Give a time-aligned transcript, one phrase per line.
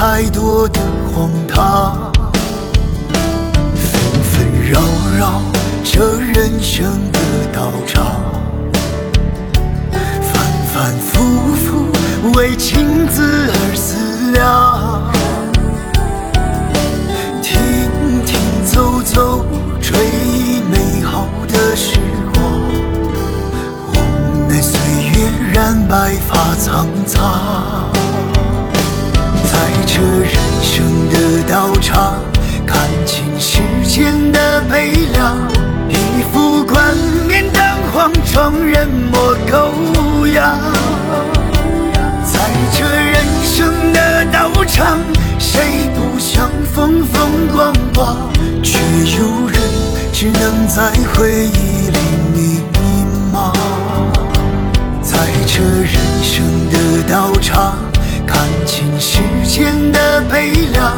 [0.00, 0.78] 太多的
[1.12, 2.12] 荒唐，
[3.74, 4.80] 纷纷扰
[5.18, 5.42] 扰
[5.82, 7.18] 这人生的
[7.52, 8.06] 道场。
[10.22, 10.32] 反
[10.72, 11.90] 反复复
[12.38, 15.02] 为情字而思量，
[17.42, 17.58] 停
[18.24, 19.44] 停走走
[19.80, 21.98] 追忆美好的时
[22.32, 22.40] 光，
[23.88, 24.78] 无奈岁
[25.10, 27.77] 月染白发苍苍，
[29.98, 30.30] 这人
[30.62, 32.22] 生的道场，
[32.64, 35.36] 看清世间的悲凉，
[35.88, 40.56] 一副冠冕堂皇，装人模狗样。
[42.24, 42.38] 在
[42.72, 45.00] 这人生的道场，
[45.36, 48.16] 谁不想风风光光？
[48.62, 49.60] 却有人
[50.12, 51.98] 只能在回忆里
[52.32, 52.60] 迷
[53.34, 53.52] 茫。
[55.02, 55.92] 在这人
[56.22, 57.76] 生的道场，
[58.28, 60.92] 看清世间的悲凉，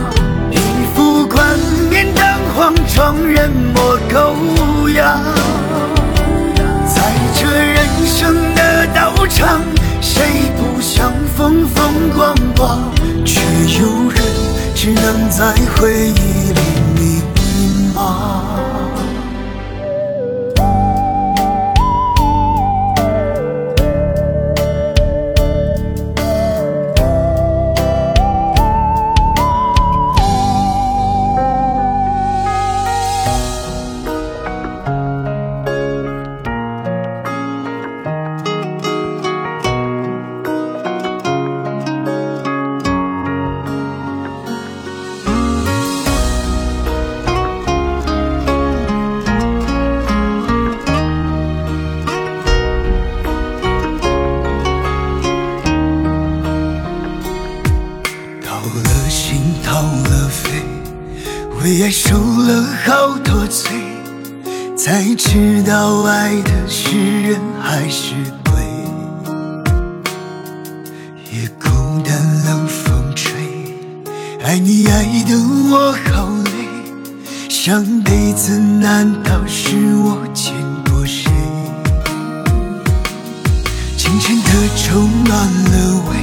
[0.51, 0.59] 一
[0.95, 1.47] 副冠
[1.89, 5.19] 冕堂皇，装人模狗样。
[6.85, 7.01] 在
[7.35, 9.63] 这人生的道场，
[10.01, 12.93] 谁不想风风光光？
[13.25, 13.41] 却
[13.81, 14.21] 有人
[14.75, 16.61] 只能在回忆里
[16.97, 17.23] 迷
[17.95, 18.70] 茫。
[85.47, 86.17] 了味。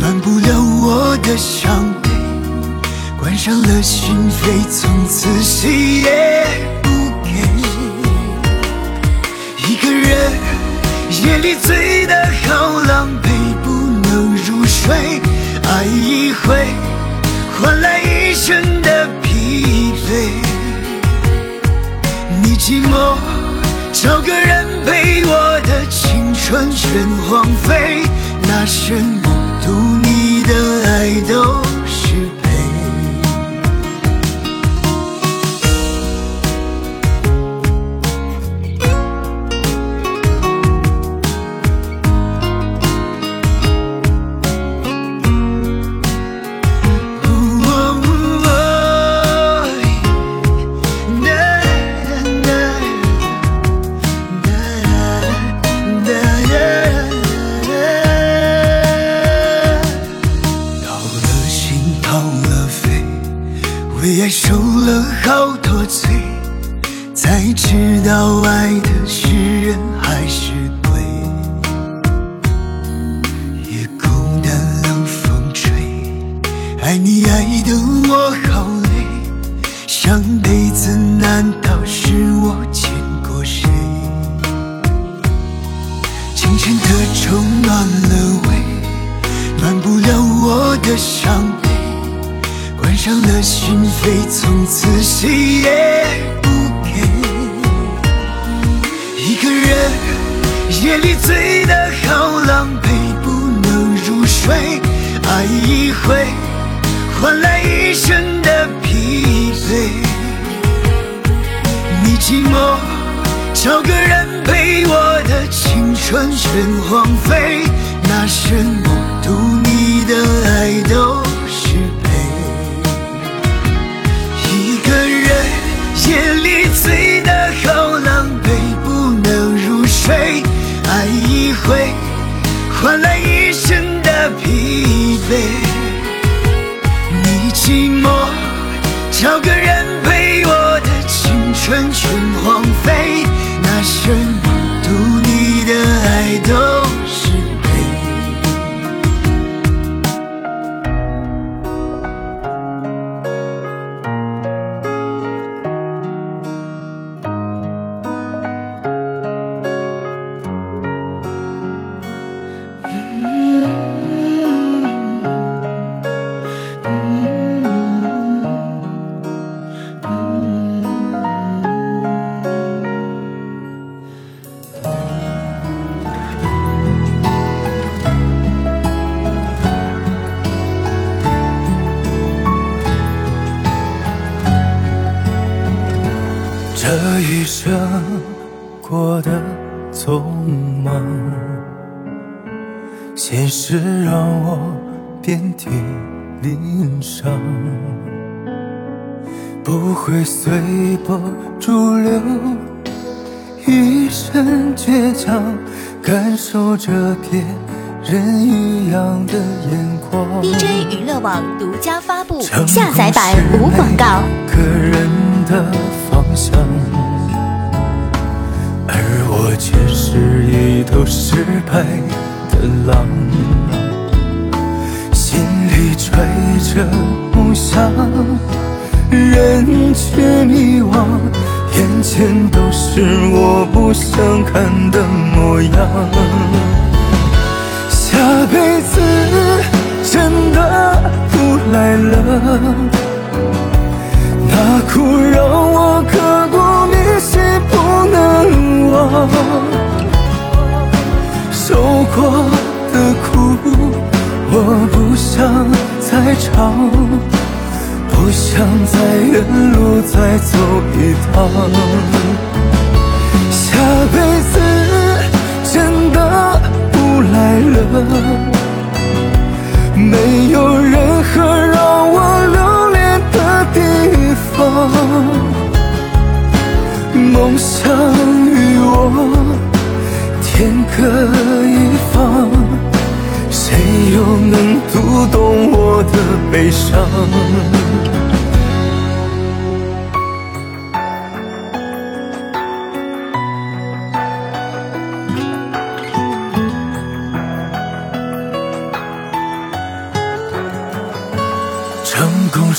[0.00, 2.08] 暖不了我的伤悲，
[3.18, 6.46] 关上了心扉，从此谁也
[6.82, 6.88] 不
[7.24, 7.30] 给。
[9.68, 10.32] 一个人
[11.10, 12.14] 夜里醉得
[12.46, 13.26] 好狼狈，
[13.64, 13.70] 不
[14.08, 15.20] 能入睡，
[15.64, 16.66] 爱一回
[17.60, 20.08] 换来一生的疲惫。
[22.42, 23.16] 你寂寞，
[24.00, 28.04] 找个人陪我的青春全荒废，
[28.42, 29.28] 那些目
[29.64, 29.72] 睹
[30.04, 30.54] 你的
[30.86, 31.60] 爱都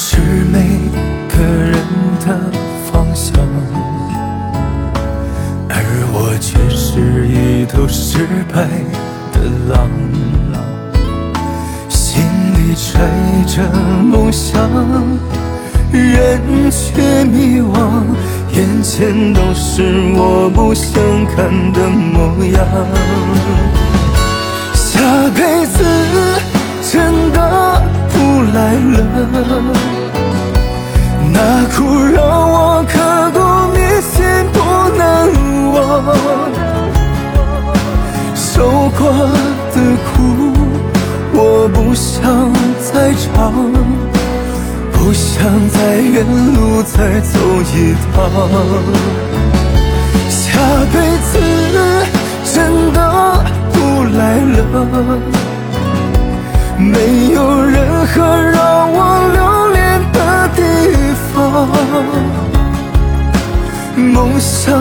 [0.02, 0.16] 是
[0.50, 0.60] 每
[1.28, 1.74] 个人
[2.26, 2.50] 的
[2.90, 3.36] 方向
[5.68, 5.76] 而
[6.14, 8.66] 我却是一头失败
[9.34, 9.90] 的狼。
[11.90, 12.98] 心里揣
[13.46, 13.62] 着
[14.02, 14.70] 梦想
[15.92, 18.02] 人却迷惘
[18.54, 19.84] 眼前都是
[20.16, 20.94] 我不想
[21.26, 22.66] 看的模样。
[24.74, 25.84] 下辈子
[26.90, 27.79] 真的
[28.20, 28.24] 不
[28.54, 28.98] 来了，
[31.32, 31.38] 那
[31.74, 31.78] 苦
[32.14, 32.18] 让
[32.52, 32.94] 我刻
[33.32, 33.38] 骨
[33.74, 34.18] 铭心，
[34.52, 34.58] 不
[34.98, 35.00] 能
[35.72, 35.78] 忘。
[38.36, 38.52] 受
[38.98, 39.02] 过
[39.74, 40.12] 的苦
[41.32, 41.38] 我
[41.74, 42.12] 不想
[42.92, 43.24] 再尝，
[44.92, 45.32] 不想
[45.70, 46.18] 在原
[46.56, 47.40] 路再走
[47.74, 48.14] 一趟。
[50.30, 50.38] 下
[50.92, 51.32] 辈子
[52.44, 52.52] 真
[52.92, 52.98] 的
[53.72, 53.78] 不
[54.18, 54.58] 来了。
[56.80, 58.16] 没有任何
[58.52, 58.98] 让我
[59.34, 60.18] 留恋的
[60.56, 60.60] 地
[61.34, 61.36] 方。
[63.96, 64.74] 梦想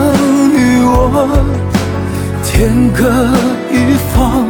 [0.53, 0.95] 与我
[2.43, 2.99] 天各
[3.69, 3.75] 一
[4.13, 4.47] 方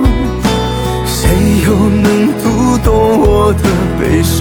[1.05, 1.17] 谁
[1.65, 2.07] 又能
[2.41, 2.43] 读
[2.83, 2.87] 懂
[3.19, 3.63] 我的
[3.99, 4.37] 悲伤？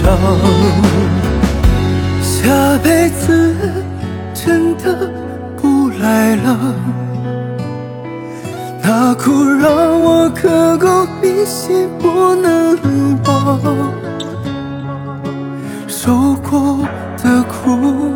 [2.21, 3.55] 下辈子
[4.33, 5.11] 真的
[5.59, 6.47] 不来了。
[8.83, 10.87] 那哭让我刻骨
[11.21, 12.58] 铭心不能
[15.87, 16.79] 受过
[17.23, 18.13] 的苦，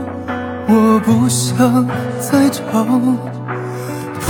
[0.68, 1.88] 我不想
[2.20, 3.18] 再尝。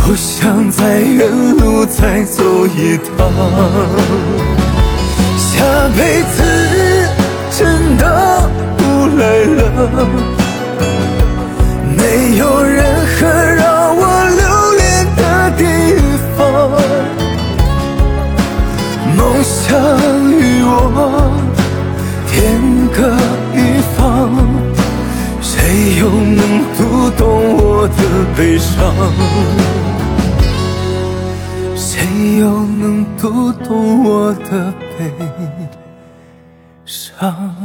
[0.05, 3.31] 不想在原路再走一趟，
[5.37, 5.63] 下
[5.95, 6.43] 辈子
[7.49, 8.83] 真的不
[9.17, 9.61] 来了，
[11.95, 12.83] 没有任
[13.15, 14.01] 何让我
[14.35, 14.43] 留
[14.75, 14.83] 恋
[15.15, 15.21] 的
[15.57, 15.61] 地
[16.35, 16.37] 方，
[19.15, 19.71] 梦想
[20.75, 20.77] 我
[22.27, 22.31] 天
[22.89, 22.97] 各
[23.53, 23.57] 一
[23.95, 23.97] 方，
[25.41, 26.41] 谁又能
[26.75, 26.79] 读
[27.17, 27.21] 懂
[27.57, 27.99] 我的
[28.35, 28.73] 悲伤？
[31.75, 35.11] 谁又能读懂我的悲
[36.85, 37.62] 伤？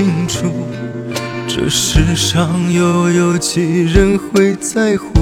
[0.00, 0.50] 清楚，
[1.46, 5.19] 这世上又有几人会在乎？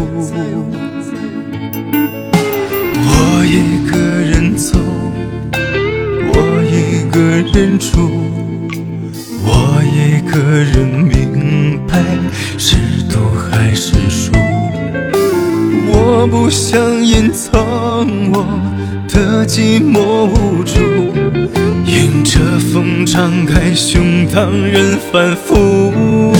[24.40, 26.32] 让人反复。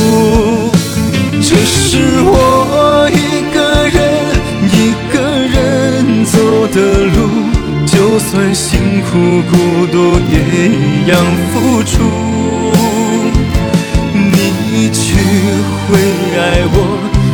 [1.42, 3.98] 这是我一个人
[4.70, 6.38] 一个人走
[6.68, 6.76] 的
[7.06, 7.18] 路，
[7.86, 9.52] 就算辛苦孤
[9.90, 9.96] 独
[10.30, 10.34] 也
[10.68, 11.12] 一样
[11.50, 11.92] 付出。
[14.14, 15.02] 你去
[15.88, 15.98] 会
[16.38, 16.40] 爱
[16.70, 16.76] 我，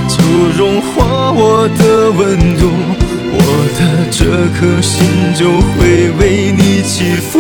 [0.09, 0.17] 就
[0.57, 2.73] 融化我的温度。
[3.37, 3.39] 我
[3.77, 3.81] 的
[4.11, 4.25] 这
[4.59, 4.97] 颗心
[5.35, 6.23] 就会为
[6.57, 7.39] 你起伏。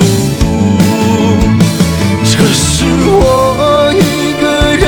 [3.06, 4.44] 我一个
[4.76, 4.82] 人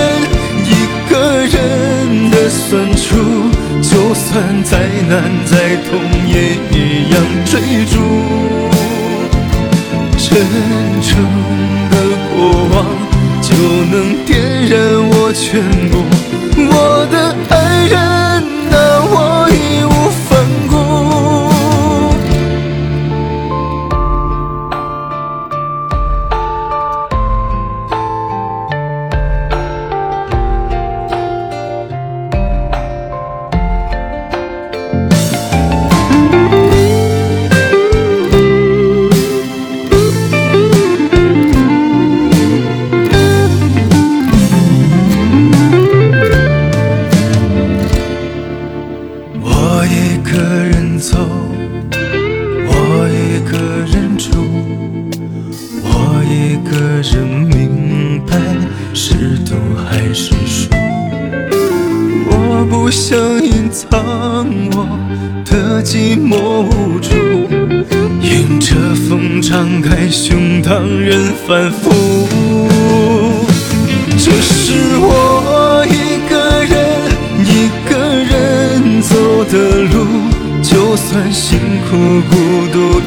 [0.64, 0.68] 一
[1.10, 1.14] 个
[1.46, 2.64] 人的酸
[2.96, 3.06] 楚，
[3.82, 5.12] 就算再难
[5.44, 5.88] 再痛
[6.26, 6.34] 也
[6.72, 6.74] 一
[7.10, 7.52] 样追
[7.86, 7.94] 逐。
[10.18, 10.28] 真
[11.02, 11.08] 诚
[11.90, 11.94] 的
[12.34, 12.36] 过
[12.72, 12.74] 往
[13.40, 13.48] 就
[13.90, 13.94] 能
[14.24, 14.28] 点
[14.66, 14.74] 燃
[15.10, 15.94] 我全部。
[16.58, 17.14] 我的
[17.50, 17.54] 爱
[17.86, 17.96] 人，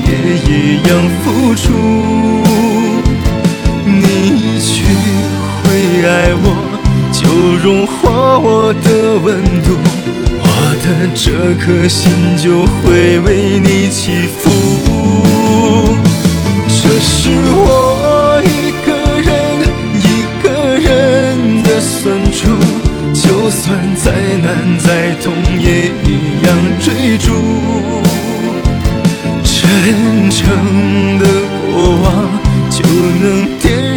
[0.05, 0.09] 也
[0.47, 0.49] 一
[0.87, 0.89] 样
[1.23, 1.63] 付出。
[3.85, 4.03] 你
[4.35, 4.67] 一去
[5.63, 5.65] 会
[6.07, 6.09] 爱
[6.41, 6.45] 我，
[7.11, 7.19] 就
[7.63, 8.87] 融化我的
[9.19, 9.27] 温
[9.63, 9.67] 度，
[10.41, 10.45] 我
[10.83, 11.25] 的这
[11.59, 11.97] 颗心
[12.37, 14.49] 就会为你起伏。
[16.67, 18.87] 这是我一个
[19.21, 19.27] 人
[19.95, 20.03] 一
[20.41, 20.45] 个
[20.77, 21.97] 人的酸
[22.31, 22.39] 楚。
[23.11, 24.11] 就算再
[24.43, 26.07] 难再痛，也一
[26.45, 26.47] 样
[26.79, 27.27] 追逐。
[29.69, 31.25] 真诚的
[31.71, 32.27] 过往，
[32.71, 32.83] 就
[33.21, 33.88] 能点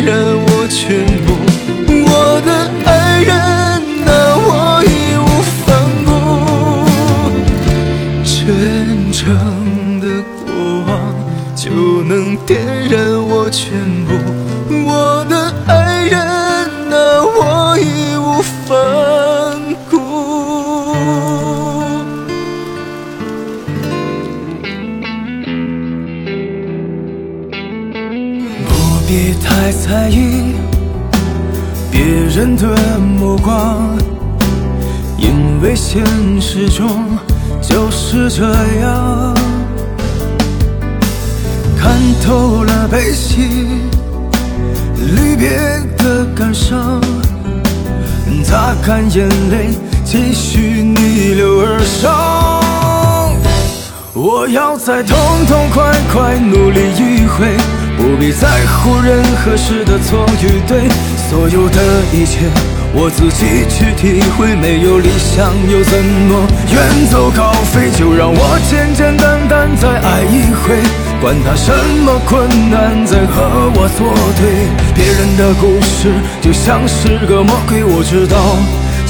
[58.22, 60.88] 不在乎任何事的错与对，
[61.28, 61.82] 所有的
[62.12, 62.46] 一切
[62.94, 64.54] 我自己去体会。
[64.54, 65.98] 没有理想又怎
[66.30, 66.80] 么远
[67.10, 67.90] 走高飞？
[67.90, 70.78] 就让我简简单单再爱一回，
[71.20, 71.72] 管他什
[72.06, 73.42] 么困难在和
[73.74, 74.70] 我作对。
[74.94, 78.38] 别人的故事就像是个魔鬼，我知道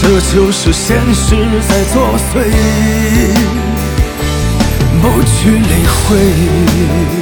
[0.01, 1.37] 这就是现实
[1.68, 2.48] 在作祟。
[5.03, 7.21] 不去理会。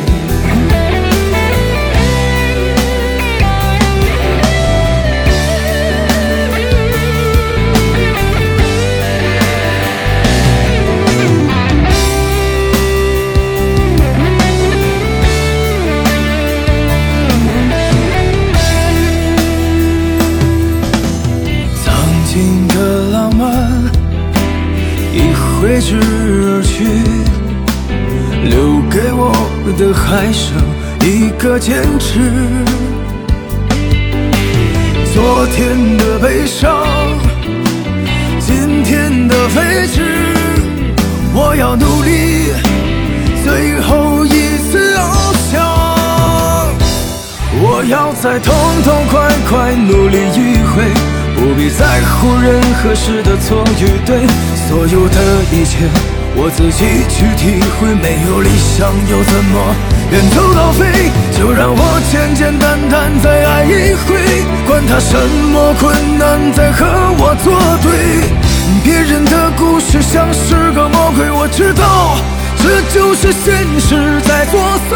[25.90, 26.84] 之而去。
[28.48, 29.34] 留给我
[29.76, 30.54] 的还剩
[31.00, 32.20] 一个坚持。
[35.12, 36.86] 昨天的悲伤，
[38.38, 40.00] 今天的飞驰，
[41.34, 42.52] 我要努力，
[43.42, 45.58] 最后一次翱翔。
[47.62, 50.84] 我要再痛痛快快努力一回，
[51.40, 54.26] 不必在乎任何事的错与对，
[54.68, 55.16] 所有的
[55.50, 55.88] 一切。
[56.36, 59.74] 我自己去体会，没有理想又怎么
[60.12, 61.10] 远走高飞？
[61.32, 65.16] 就让我简简单单再爱一回，管他什
[65.50, 66.84] 么困难在和
[67.16, 68.28] 我作对。
[68.84, 72.18] 别人的故事像是个魔鬼，我知道
[72.58, 74.92] 这就是现实在作祟，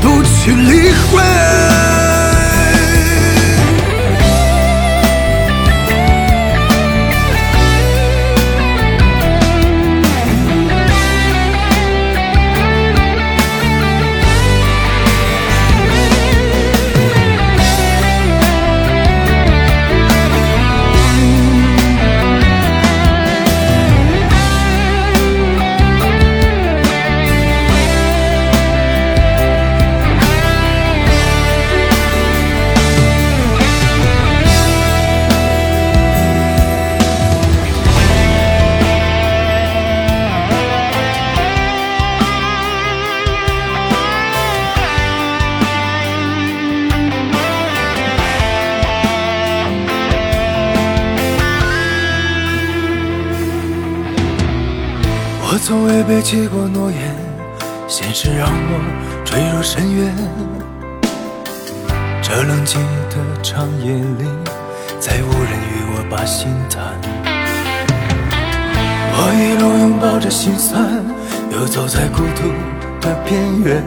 [0.00, 1.93] 不去理会。
[55.94, 56.98] 我从未背弃过诺言，
[57.86, 58.80] 现实让我
[59.24, 60.12] 坠入深渊。
[62.20, 62.78] 这冷寂
[63.10, 64.26] 的长夜里，
[64.98, 66.82] 再无人与我把心谈。
[69.16, 70.82] 我一路拥抱着心酸，
[71.52, 72.50] 游走在孤独
[73.00, 73.80] 的边缘。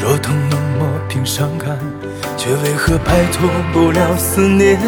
[0.00, 1.76] 若能冷漠平伤感，
[2.38, 4.80] 却为何摆脱不了思念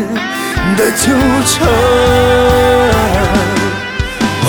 [0.79, 1.12] 的纠
[1.44, 3.22] 缠？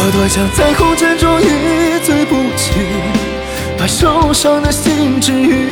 [0.06, 2.74] 我多想在红尘中一醉不起，
[3.78, 5.70] 把受伤的心治愈，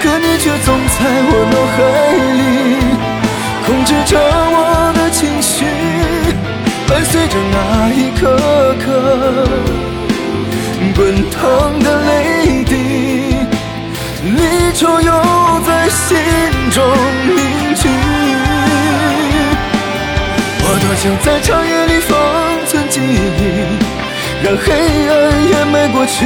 [0.00, 1.76] 可你却总在我脑海
[2.38, 2.40] 里，
[3.66, 5.64] 控制着我的情绪，
[6.86, 8.22] 伴随着那一颗
[8.78, 8.86] 颗
[10.94, 13.34] 滚烫的泪滴，
[14.22, 14.38] 离
[14.72, 15.10] 愁又
[15.66, 16.16] 在心
[16.70, 16.80] 中
[20.96, 22.16] 想在长夜里封
[22.66, 22.88] 存。
[22.88, 23.04] 记忆，
[24.42, 24.72] 让黑
[25.08, 25.12] 暗
[25.50, 26.24] 掩埋过去，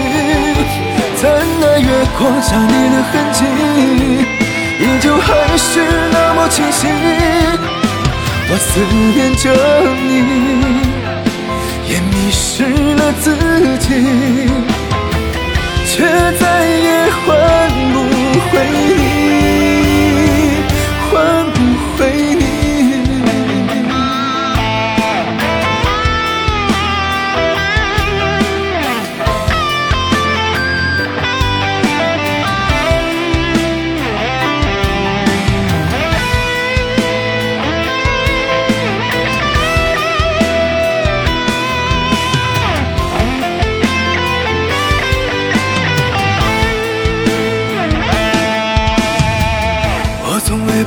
[1.16, 1.22] 在
[1.60, 3.38] 那月光下你的痕迹，
[4.78, 5.70] 依旧还是
[6.12, 6.86] 那么清晰。
[8.52, 8.68] 我思
[9.14, 9.44] 念着
[10.06, 10.10] 你，
[11.88, 13.24] 也迷失了自
[13.78, 13.88] 己，
[15.86, 15.90] 却
[16.38, 16.86] 再也
[17.24, 17.26] 换
[17.92, 17.94] 不
[18.50, 18.52] 回
[18.96, 19.39] 你，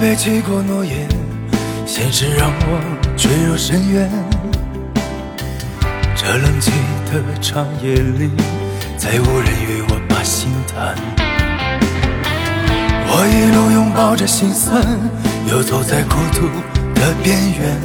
[0.04, 1.08] 背弃过诺言，
[1.86, 2.82] 现实让我
[3.16, 4.12] 坠入深渊。
[6.14, 6.72] 这冷寂
[7.08, 8.30] 的长夜里，
[8.98, 10.94] 再无人与我把心谈。
[13.08, 14.84] 我一路拥抱着心酸，
[15.50, 16.50] 游走在孤独
[17.00, 17.80] 的边缘。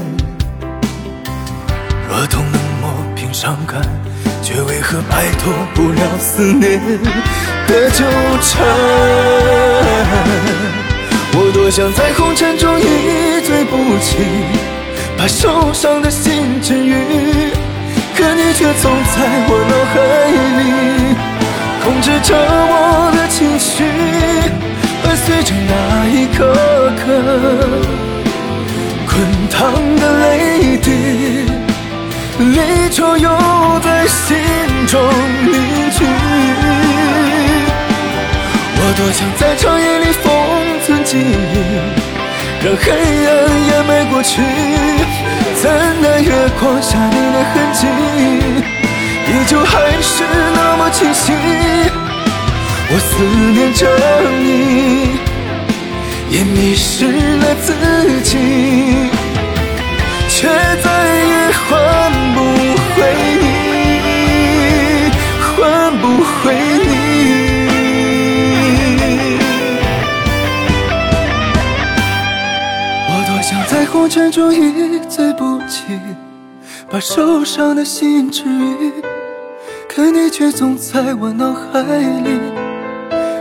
[2.08, 3.80] 若痛能磨平伤感，
[4.42, 6.80] 却为何摆脱不了思念
[7.68, 8.04] 的纠
[8.42, 8.66] 缠？
[11.40, 14.18] 我多想在红尘中一醉不起，
[15.16, 16.92] 把受伤的心治愈。
[18.16, 19.94] 可你却总在我脑海
[20.58, 20.60] 里，
[21.84, 22.74] 控制着我
[23.14, 23.84] 的情绪，
[25.00, 25.70] 伴随着那
[26.10, 26.42] 一颗
[26.98, 27.06] 颗
[29.06, 29.14] 滚
[29.48, 29.56] 烫
[30.00, 30.90] 的泪滴，
[32.40, 33.30] 离愁又
[33.84, 34.36] 在心
[34.88, 35.00] 中
[35.46, 35.54] 凝
[35.92, 35.98] 聚。
[38.80, 40.37] 我多想在长夜里封存
[41.10, 41.22] 记忆，
[42.62, 43.30] 让黑暗
[43.66, 44.42] 掩埋过去。
[45.54, 45.64] 怎
[46.02, 47.86] 奈月光下你的痕迹，
[49.26, 50.22] 依旧还是
[50.54, 51.32] 那么清晰。
[52.90, 53.08] 我思
[53.54, 53.80] 念着
[54.42, 55.18] 你，
[56.28, 57.06] 也迷失
[57.38, 57.72] 了自
[58.20, 58.36] 己，
[60.28, 60.86] 却再
[61.24, 61.66] 也换
[62.34, 62.36] 不
[62.92, 62.96] 回
[63.40, 63.44] 你，
[65.56, 65.56] 换
[66.02, 66.36] 不回
[66.84, 66.87] 你。
[73.98, 75.82] 想在红尘中一醉不起，
[76.88, 78.92] 把受伤的心治愈，
[79.88, 82.38] 可你却总在我脑海里，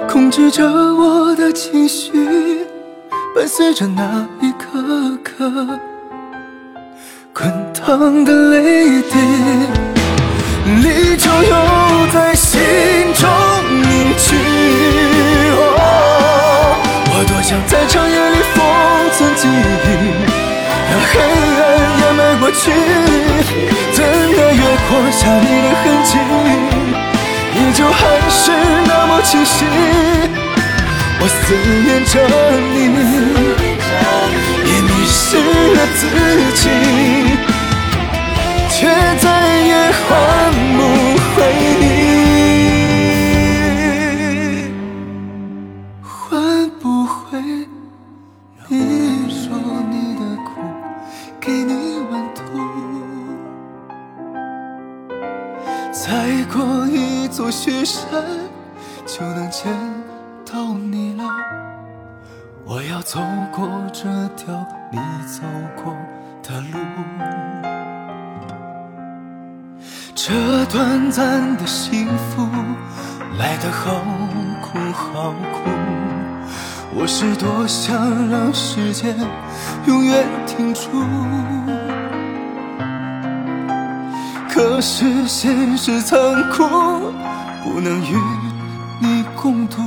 [0.09, 2.11] 控制着我的情绪，
[3.35, 5.79] 伴随着那一颗颗
[7.33, 9.15] 滚烫的泪滴，
[10.83, 12.59] 离愁又在心
[13.13, 13.29] 中
[13.83, 14.35] 凝聚。
[17.09, 18.63] 我多想在长夜里封
[19.13, 20.26] 存记忆，
[20.99, 21.61] 黑暗
[21.99, 22.61] 掩埋过去。
[23.93, 26.11] 怎奈月光下你的痕迹，
[27.55, 28.51] 依旧还是
[28.87, 29.65] 那么清晰。
[31.19, 31.35] 我思
[31.83, 32.13] 念着
[32.73, 32.75] 你，
[34.65, 35.17] 也迷失
[35.75, 35.99] 了自
[36.53, 36.63] 己，
[38.69, 38.77] 却
[39.19, 39.25] 再
[39.65, 39.71] 也
[40.07, 40.07] 换
[57.87, 58.21] 座雪山，
[59.05, 59.73] 就能见
[60.45, 61.23] 到你了。
[62.65, 63.21] 我要走
[63.53, 64.03] 过这
[64.35, 64.53] 条
[64.91, 65.41] 你走
[65.81, 65.95] 过
[66.43, 66.77] 的路，
[70.13, 70.33] 这
[70.65, 72.45] 短暂的幸福
[73.39, 74.01] 来得好
[74.61, 75.69] 苦好苦。
[76.93, 79.15] 我是多想让时间
[79.85, 80.89] 永远停住，
[84.49, 86.17] 可是现实残
[86.51, 86.63] 酷，
[87.87, 88.17] 能与
[88.99, 89.81] 你共度。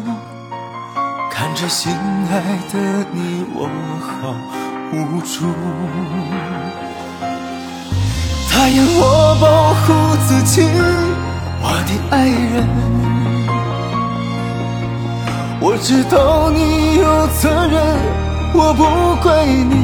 [1.31, 1.93] 看着心
[2.31, 2.41] 爱
[2.73, 3.69] 的你，我
[4.01, 4.35] 好
[4.91, 5.45] 无助。
[8.51, 9.93] 答应我保护
[10.27, 10.63] 自己，
[11.61, 12.67] 我的爱人。
[15.61, 17.77] 我知道你有责任，
[18.55, 18.83] 我不
[19.23, 19.75] 怪你。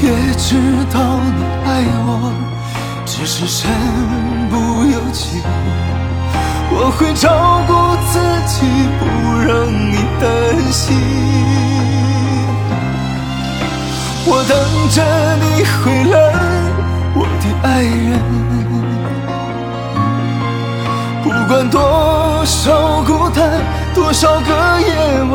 [0.00, 0.46] 也知
[0.92, 1.68] 道你爱
[2.06, 2.32] 我，
[3.04, 3.68] 只是身
[5.12, 5.42] 己。
[6.70, 7.72] 我会照顾
[8.10, 8.56] 自己，
[8.98, 9.02] 不
[9.40, 10.26] 让你担
[10.72, 10.84] 心。
[14.30, 14.52] 我等
[14.90, 14.96] 着
[15.40, 16.16] 你回来，
[17.14, 18.10] 我的爱人。
[21.22, 23.38] 不管多少孤单，
[23.94, 24.88] 多少个夜
[25.30, 25.34] 晚，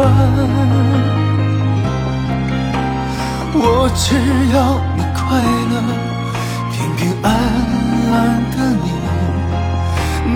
[3.55, 4.05] 我只
[4.53, 4.55] 要
[4.95, 5.21] 你快
[5.71, 5.73] 乐，
[6.71, 7.25] 平平安
[8.13, 8.13] 安，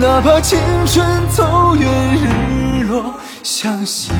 [0.00, 0.56] 哪怕青
[0.86, 4.12] 春走远，日落向西。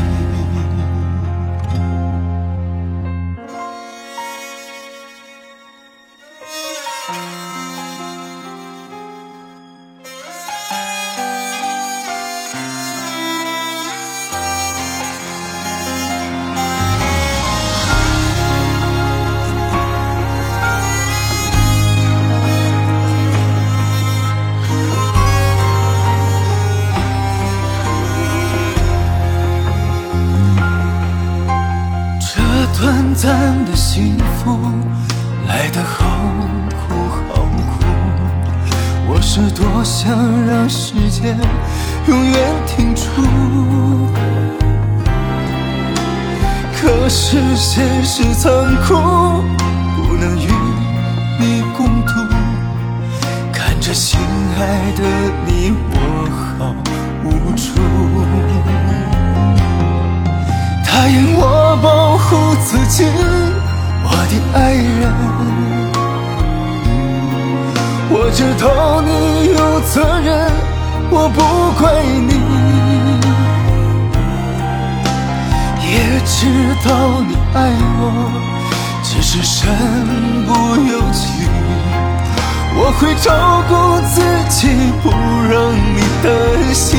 [82.99, 84.69] 会照顾自己，
[85.03, 86.27] 不让你担
[86.75, 86.99] 心。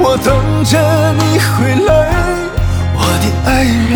[0.00, 0.72] 我等着
[1.12, 1.90] 你回来，
[2.94, 3.92] 我的爱人。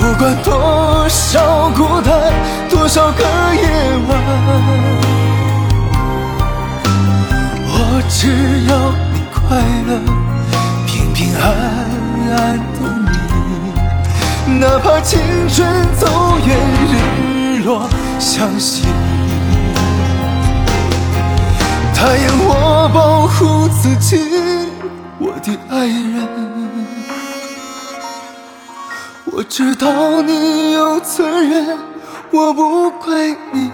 [0.18, 0.48] 管多
[1.08, 2.10] 少孤单，
[2.70, 3.22] 多少个
[3.54, 3.62] 夜
[4.08, 4.10] 晚。
[7.72, 7.74] 我
[8.08, 8.18] 只
[8.66, 8.70] 要
[9.12, 9.38] 你快
[9.86, 9.88] 乐，
[10.86, 11.42] 平平安
[12.32, 12.80] 安的，
[14.58, 16.06] 哪怕青春走
[16.46, 16.56] 远，
[16.90, 18.82] 日落相惜。
[21.94, 24.18] 答应我保护自己，
[25.18, 26.28] 我的爱人。
[29.32, 31.78] 我知道你有责任，
[32.30, 33.70] 我不怪你。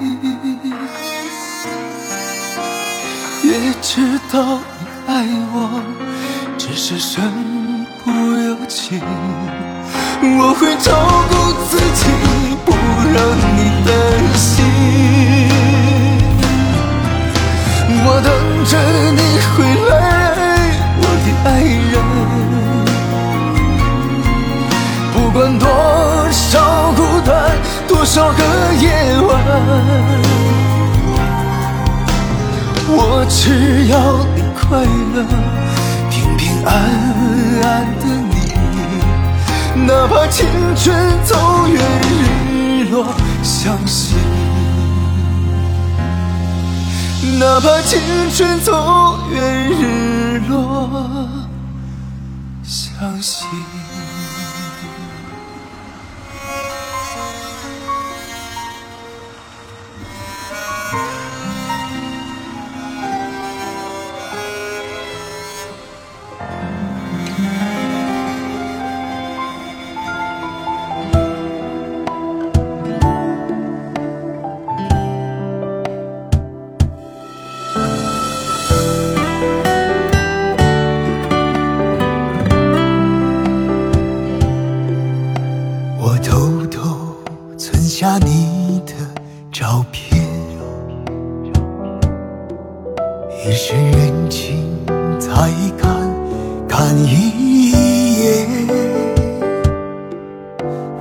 [3.43, 5.81] 也知道你爱我，
[6.59, 7.23] 只是身
[8.05, 9.01] 不由己。
[10.39, 10.91] 我会照
[11.29, 11.33] 顾
[11.69, 12.03] 自己，
[12.65, 12.69] 不
[13.15, 13.17] 让
[13.57, 13.89] 你担
[14.37, 14.45] 心。
[18.05, 18.29] 我等
[18.65, 18.73] 着
[19.12, 19.21] 你
[19.53, 19.57] 回
[19.89, 19.93] 来，
[21.01, 21.49] 我的爱
[21.93, 21.95] 人。
[25.12, 25.65] 不管多
[26.31, 27.31] 少孤单，
[27.87, 28.43] 多少个
[28.81, 28.85] 夜
[29.21, 29.29] 晚。
[32.89, 33.95] 我只要
[34.35, 34.79] 你快
[35.15, 35.17] 乐，
[36.11, 36.69] 平平安
[37.62, 37.65] 安
[38.01, 38.05] 的，
[39.87, 41.37] 哪怕青春走
[41.68, 41.81] 远，
[42.51, 43.07] 日落
[43.44, 44.16] 相惜。
[47.38, 48.01] 哪怕青
[48.35, 51.29] 春走远，日落
[52.64, 53.44] 相惜。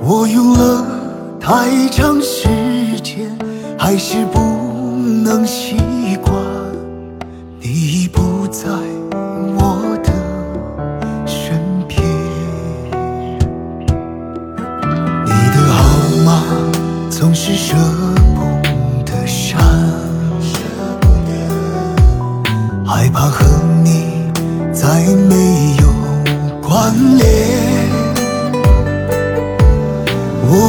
[0.08, 0.86] 我用了
[1.40, 2.48] 太长时
[3.02, 3.28] 间，
[3.76, 4.38] 还是不
[5.24, 5.76] 能习
[6.22, 6.32] 惯
[7.60, 8.68] 你已不在
[9.58, 10.12] 我的
[11.26, 12.00] 身边。
[15.24, 16.42] 你的号码
[17.10, 17.34] 总。
[17.38, 17.76] 是舍
[18.34, 18.40] 不
[19.04, 19.60] 得删，
[22.84, 23.44] 害怕和
[23.84, 24.32] 你
[24.72, 25.34] 再没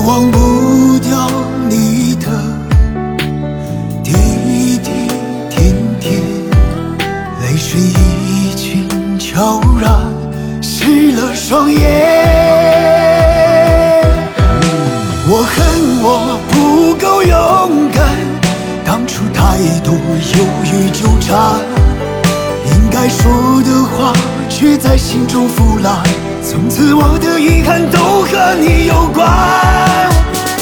[0.08, 1.30] 忘不掉
[1.68, 2.28] 你的
[4.02, 4.14] 滴
[4.82, 4.90] 滴
[5.50, 6.14] 点点，
[7.42, 9.92] 泪水已经悄然
[10.64, 11.82] 湿了双眼。
[15.30, 15.58] 我恨
[16.02, 18.08] 我不够勇敢，
[18.86, 21.60] 当初太多犹豫纠缠，
[22.66, 23.30] 应该说
[23.64, 24.14] 的话
[24.48, 26.02] 却在心中腐烂，
[26.50, 29.28] 从此我的遗憾都和你有关。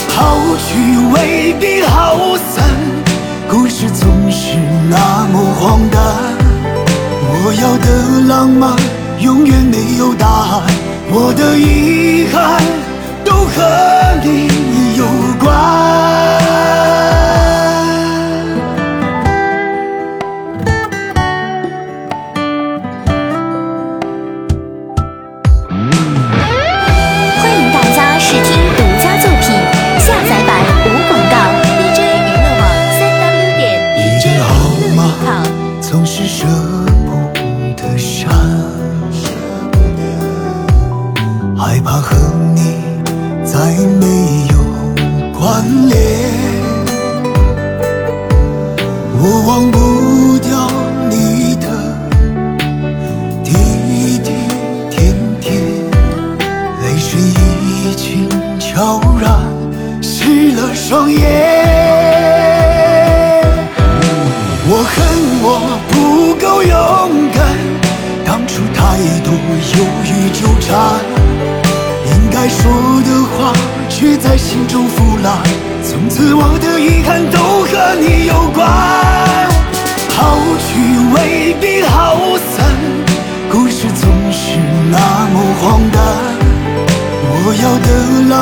[0.08, 2.64] 好聚未必好散，
[3.48, 4.58] 故事总是
[4.90, 6.02] 那么荒诞。
[7.28, 8.74] 我要的浪漫
[9.20, 10.62] 永远没有答案，
[11.08, 12.60] 我的遗憾
[13.24, 13.62] 都和
[14.24, 14.48] 你。
[14.96, 15.04] 有
[15.38, 15.54] 关。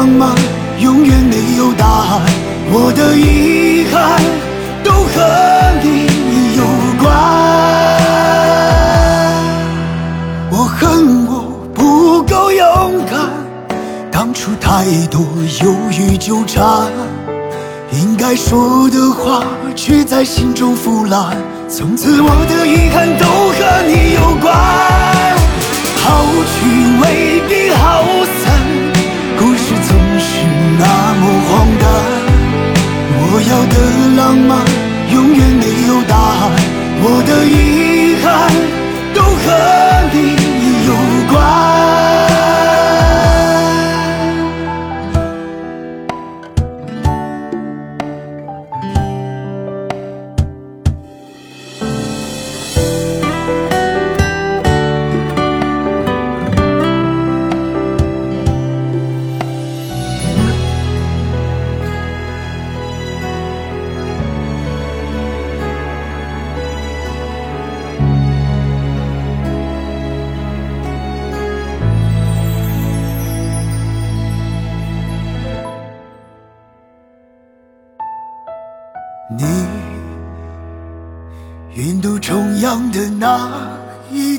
[0.05, 0.35] 的浪漫
[0.79, 2.21] 永远没有答案，
[2.71, 4.21] 我的遗憾
[4.83, 5.25] 都和
[5.83, 6.07] 你
[6.57, 6.63] 有
[7.03, 7.11] 关。
[10.51, 11.33] 我恨我
[11.73, 13.19] 不够勇敢，
[14.13, 15.21] 当初太多
[15.63, 16.91] 犹豫纠缠，
[17.93, 21.37] 应该说的话却在心中腐烂，
[21.69, 24.55] 从此我的遗憾都和你有关。
[25.97, 26.27] 好
[26.61, 26.61] 聚
[27.01, 28.05] 未必好
[28.44, 28.44] 散，
[31.25, 31.83] 不荒诞。
[33.17, 33.77] 我要的
[34.15, 34.53] 浪漫
[35.11, 36.41] 永远没有答案，
[37.01, 37.57] 我的遗
[38.23, 38.27] 憾
[39.15, 39.45] 都和
[40.13, 40.17] 你
[40.87, 40.91] 有
[41.33, 41.74] 关。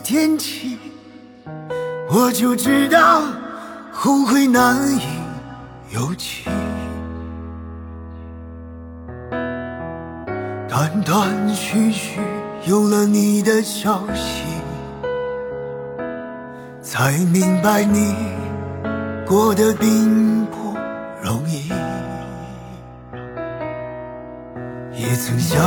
[0.05, 0.77] 天起，
[2.11, 3.23] 我就知道
[3.91, 5.01] 后悔难以
[5.89, 6.47] 有期。
[10.69, 12.19] 断断续续
[12.67, 14.43] 有了你的消息，
[16.83, 18.13] 才明白你
[19.25, 20.77] 过得并不
[21.19, 21.71] 容易。
[24.93, 25.59] 也曾想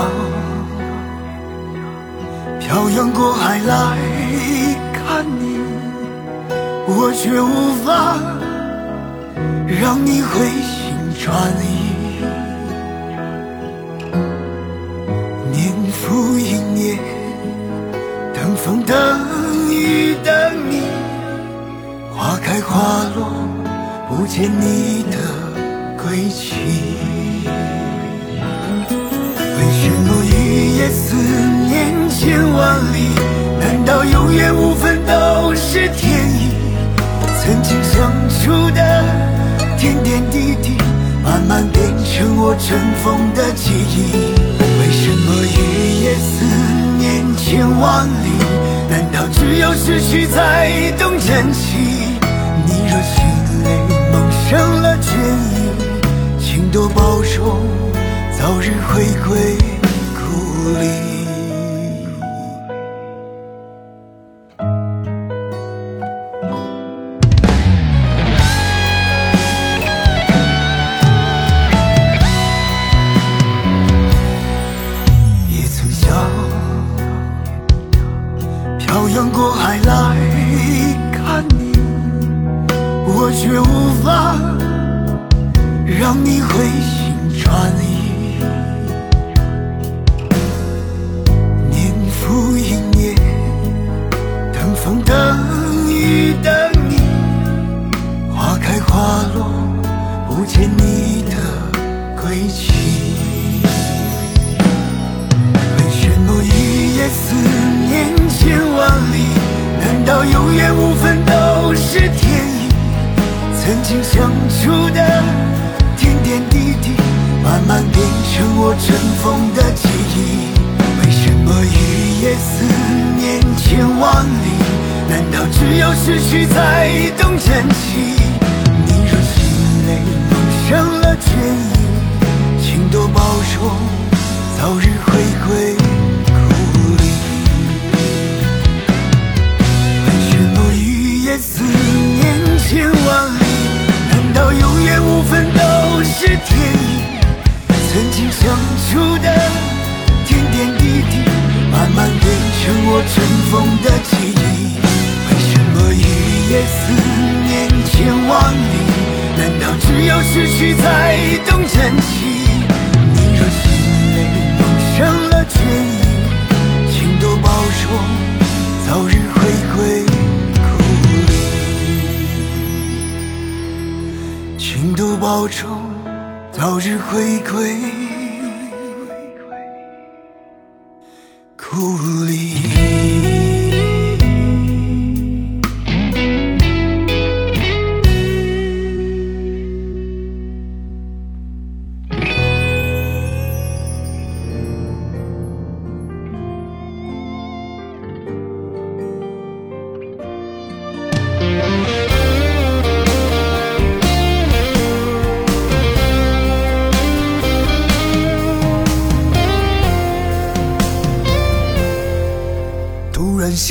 [2.68, 3.96] 漂洋过海来
[4.92, 5.58] 看你，
[6.86, 8.18] 我却无法
[9.80, 11.66] 让你回心转意。
[15.50, 16.98] 年复一年，
[18.34, 18.94] 等风等
[19.70, 20.30] 雨等
[20.70, 20.82] 你，
[22.14, 23.32] 花开花落，
[24.10, 25.16] 不见你的
[25.96, 26.52] 归期。
[29.56, 31.16] 为什么一夜思
[31.66, 31.97] 念
[32.28, 33.08] 千万里？
[33.58, 36.52] 难道有缘无分都是天意？
[37.40, 39.02] 曾经相处的
[39.78, 40.76] 点点滴滴，
[41.24, 44.12] 慢慢变成我尘封的记忆。
[44.60, 45.56] 为什么日
[46.02, 46.44] 夜思
[46.98, 48.28] 念千万里？
[48.90, 51.78] 难道只有失去才懂珍惜？
[52.66, 53.24] 你若心
[53.64, 53.68] 累
[54.12, 55.16] 梦生了倦
[55.54, 57.62] 意，请多保重。
[58.38, 59.56] 早日回归
[60.14, 61.07] 故里。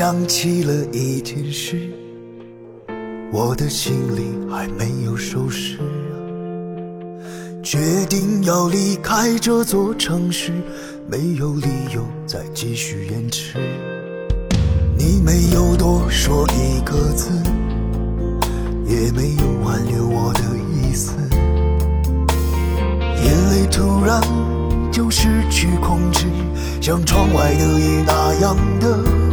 [0.08, 1.76] 想起了一件事，
[3.30, 5.78] 我的行李还没有收拾，
[7.62, 7.78] 决
[8.10, 10.54] 定要离开这座城市，
[11.10, 13.58] 没有理由再继续延迟。
[14.98, 17.30] 你没有多说一个字，
[18.86, 20.42] 也没有挽留我的
[20.72, 21.12] 意思，
[23.26, 24.22] 眼泪突然
[24.90, 26.28] 就失去控制，
[26.80, 29.27] 像窗外的雨那样的。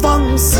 [0.00, 0.56] 放肆，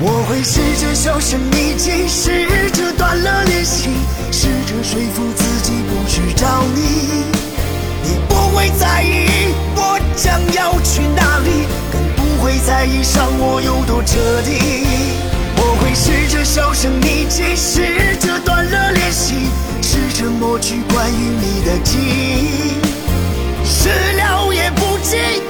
[0.00, 3.90] 我会试着销声匿迹，试着断了联系，
[4.32, 7.24] 试着说服自己不去找你。
[8.02, 14.86] 你不会在意我将要去哪里，更不会在意伤我有多彻底。
[15.58, 19.34] 我会试着销声匿迹，试着断了联系，
[19.82, 22.72] 试着抹去关于你的记忆。
[23.64, 25.42] 始料也不及。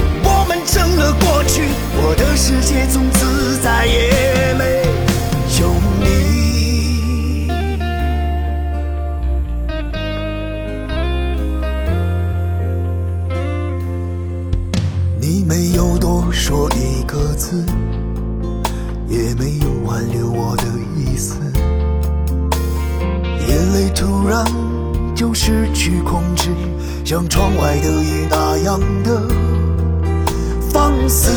[0.77, 1.62] 我们争了过去，
[1.97, 4.83] 我的世界从此再也没
[5.59, 5.72] 有
[6.03, 6.07] 你。
[15.18, 17.64] 你没有多说一个字，
[19.09, 20.64] 也没有挽留我的
[20.95, 21.37] 意思，
[23.49, 24.45] 眼泪突然
[25.14, 26.51] 就失去控制，
[27.03, 29.56] 像窗外的雨那样的。
[30.87, 31.32] 放肆，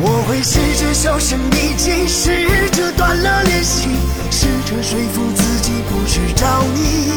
[0.00, 3.88] 我会试着销声匿迹，试着断了联系，
[4.30, 7.10] 试着说服自己不去找你。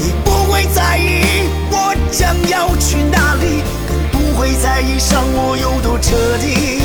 [0.00, 1.22] 你不会在意
[1.70, 6.80] 我将要去哪里，更不会在意伤我有多彻底。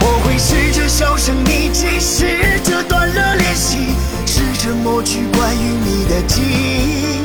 [0.00, 3.94] 我会试着销声匿迹，试着断了联系，
[4.26, 7.22] 试着抹去关于你的记忆。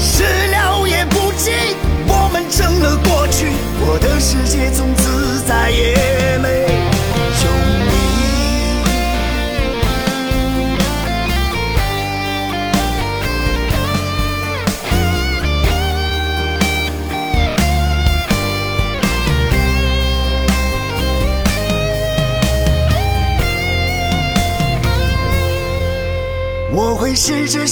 [0.00, 1.23] 始料也不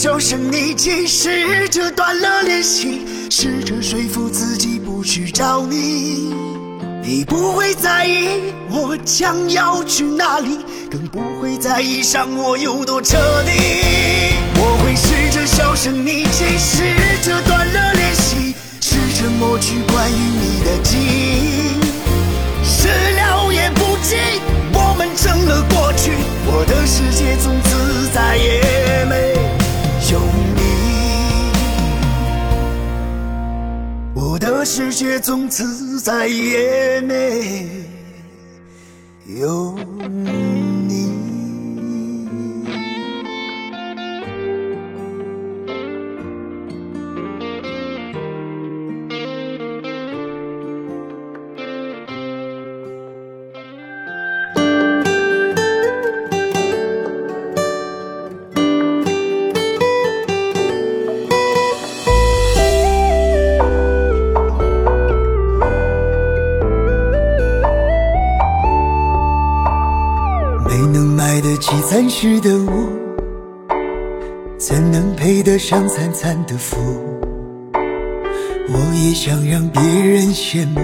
[0.02, 3.02] 销声匿迹，试着断了联系。
[3.30, 6.34] 试着说服自己不去找你，
[7.00, 10.58] 你不会在意我将要去哪里，
[10.90, 13.52] 更不会在意伤我有多彻底。
[14.56, 16.82] 我会试着销声匿迹，试
[17.22, 21.80] 着断了联系，试着抹去关于你的记忆。
[22.64, 24.16] 始料也不及，
[24.72, 26.10] 我们争了过去，
[26.44, 28.91] 我的世界从此再也
[34.54, 37.86] 这世界从此再也没
[39.24, 40.51] 有你。
[72.02, 72.88] 得起暂时的我，
[74.58, 76.76] 怎能配得上三餐的福？
[77.74, 80.80] 我也想让别人羡慕，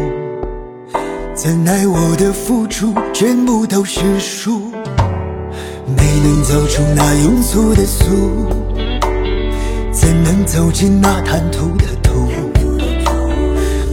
[1.35, 4.71] 怎奈我的付出全部都是输。
[5.97, 8.47] 没能走出那庸俗的俗，
[9.91, 12.29] 怎能走进那贪图的途？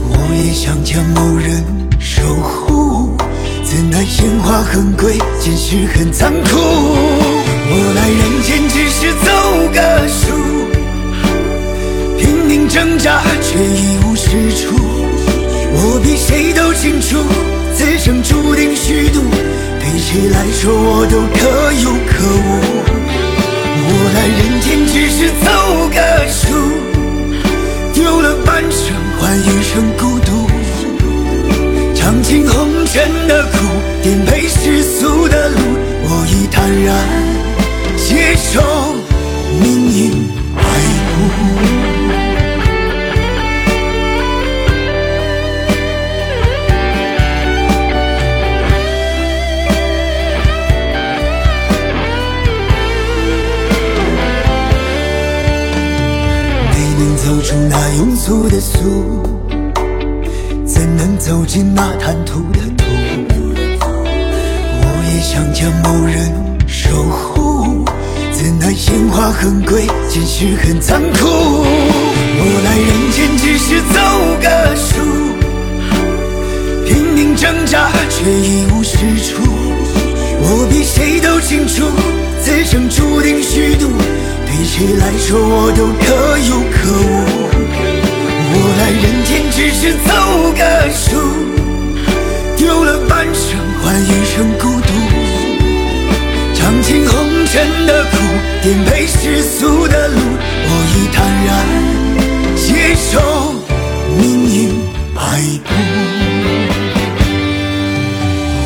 [0.09, 1.63] 我也想将某人
[1.99, 2.64] 守护。
[3.75, 6.55] 原来鲜花很贵，现实很残酷。
[6.57, 9.27] 我来人间只是走
[9.73, 10.31] 个数，
[12.17, 14.73] 拼命挣扎却一无是处。
[15.73, 17.17] 我比谁都清楚，
[17.75, 19.19] 此生注定虚度，
[19.81, 22.47] 对谁来说，我都可有可无。
[23.87, 25.51] 我来人间只是走
[25.89, 25.99] 个
[26.31, 26.47] 数，
[27.93, 30.47] 丢了半生换一生孤独，
[31.93, 32.47] 尝尽
[32.95, 33.57] 红尘的苦，
[34.01, 35.57] 颠沛世俗的路，
[36.03, 36.95] 我已坦然
[37.97, 38.61] 接受
[39.59, 40.11] 命运
[40.55, 40.61] 摆
[41.11, 41.13] 布。
[56.71, 59.21] 没能走出那庸俗的俗，
[60.65, 62.74] 怎能走进那贪图的？
[65.35, 66.31] 想将某人
[66.65, 67.83] 守护，
[68.31, 71.27] 怎奈鲜花很贵，现实很残酷。
[71.27, 73.99] 我来人间只是走
[74.41, 74.95] 个数，
[76.85, 79.43] 拼命挣扎却一无是处。
[80.39, 81.83] 我比谁都清楚，
[82.41, 83.89] 此生注定虚度，
[84.45, 86.15] 对谁来说我都可
[86.47, 87.11] 有可无。
[88.53, 90.09] 我来人间只是走
[90.55, 90.63] 个
[90.93, 91.19] 数，
[92.55, 94.93] 丢了半生换一生孤独，
[96.65, 98.17] 尝尽红尘的苦，
[98.63, 101.53] 颠沛世俗的路，我已坦然
[102.55, 103.53] 接受
[104.17, 104.73] 命运
[105.13, 105.21] 摆
[105.63, 105.69] 布。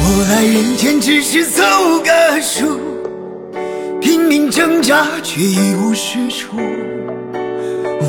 [0.01, 1.61] 我来人间只是走
[1.99, 2.79] 个数，
[3.99, 6.55] 拼命挣扎却一无是处。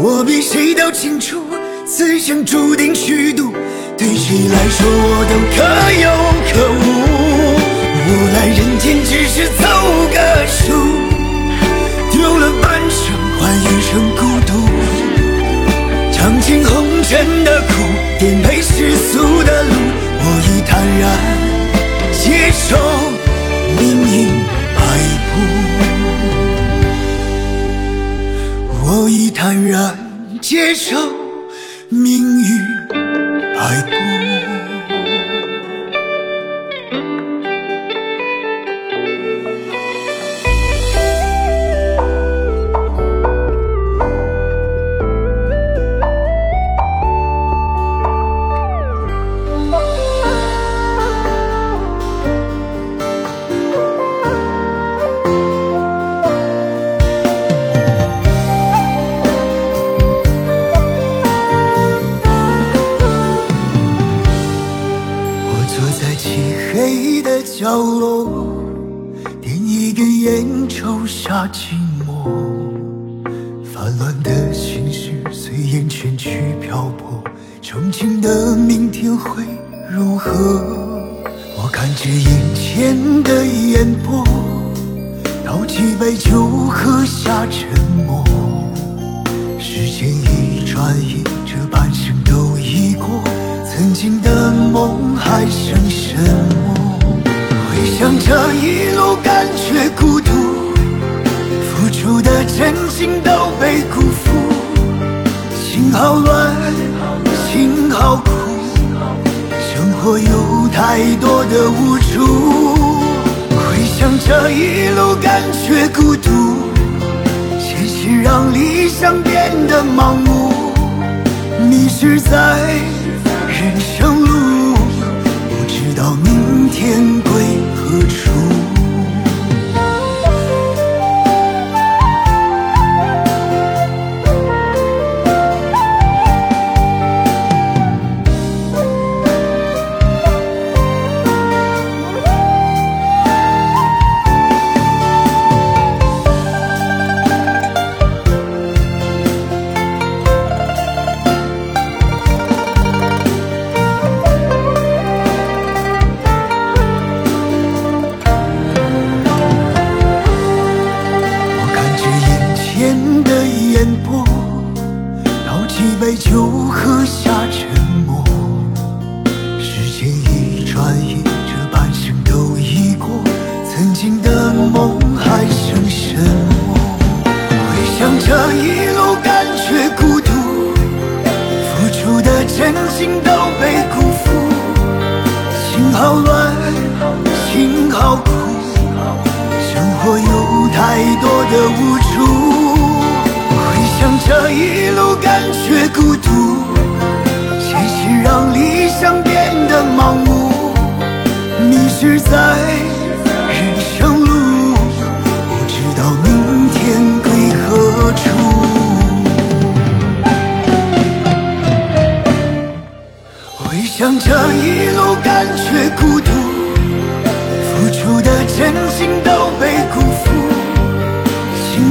[0.01, 1.43] 我比谁都清楚，
[1.85, 3.53] 此生注定虚度，
[3.99, 5.65] 对谁来说我都可
[6.01, 6.09] 有
[6.53, 7.40] 可无。
[8.13, 9.65] 我来人间只是走
[10.13, 10.59] 个数，
[12.11, 12.99] 丢了半生
[13.39, 14.53] 换一生孤独，
[16.13, 17.69] 尝尽红尘的苦，
[18.19, 19.71] 颠沛世俗的路，
[20.19, 21.03] 我已坦然。
[22.13, 22.77] 接受
[23.79, 23.83] 命
[24.13, 24.29] 运
[24.75, 24.79] 摆
[25.31, 25.33] 布，
[28.85, 29.97] 我已坦然
[30.43, 30.97] 接受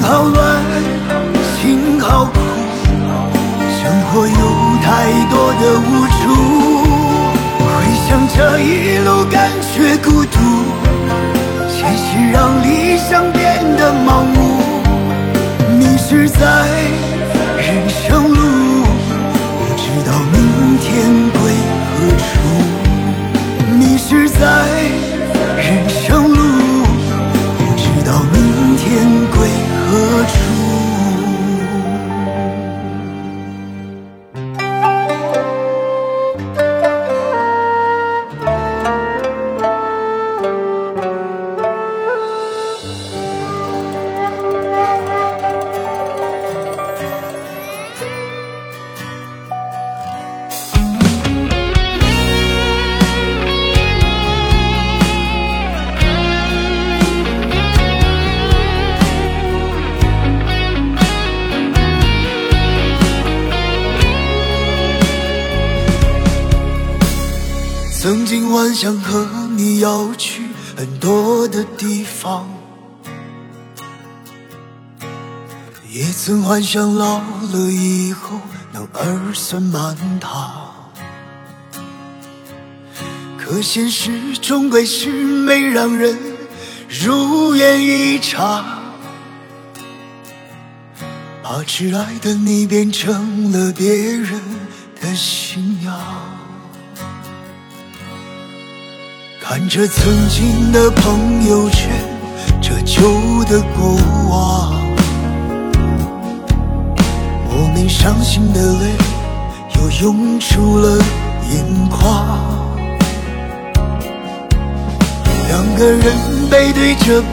[0.09, 0.41] 好乱，
[1.61, 2.33] 心好苦，
[3.77, 4.33] 生活有
[4.81, 4.87] 太
[5.29, 5.87] 多的无
[6.17, 6.25] 助。
[7.59, 7.63] 回
[8.07, 10.35] 想这一路，感觉孤独，
[11.69, 14.37] 现实让理想变得盲目，
[15.77, 16.65] 迷失在
[17.55, 18.41] 人生路，
[19.59, 20.89] 不知道明天
[21.33, 21.39] 归
[21.85, 22.25] 何处。
[23.77, 24.39] 迷失在
[25.55, 26.38] 人生路，
[76.59, 77.19] 幻想老
[77.53, 78.37] 了以后
[78.73, 80.91] 能儿孙满堂。
[83.37, 86.19] 可现实终归是没让人
[86.89, 88.65] 如愿以偿，
[91.41, 94.41] 把挚爱的你变成了别人
[94.99, 95.97] 的新娘。
[99.41, 101.89] 看着曾经的朋友圈，
[102.61, 103.01] 这旧
[103.45, 103.95] 的过
[104.29, 104.78] 往，
[107.89, 108.93] 伤心的泪
[109.75, 110.97] 又涌出了
[111.51, 112.25] 眼眶。
[115.47, 116.15] 两个人
[116.49, 117.27] 背对着背，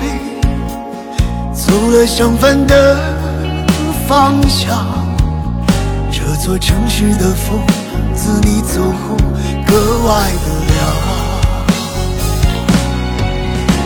[1.52, 2.98] 走了相反的
[4.08, 5.06] 方向。
[6.10, 7.60] 这座城市的风，
[8.14, 9.16] 自你走后
[9.66, 9.76] 格
[10.08, 10.76] 外的凉。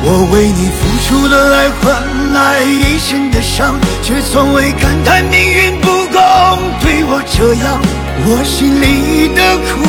[0.02, 6.20] 我为你付出了爱，换来一身的伤，却从未感叹命运不公
[6.80, 7.80] 对我这样。
[8.22, 9.80] 我心里的苦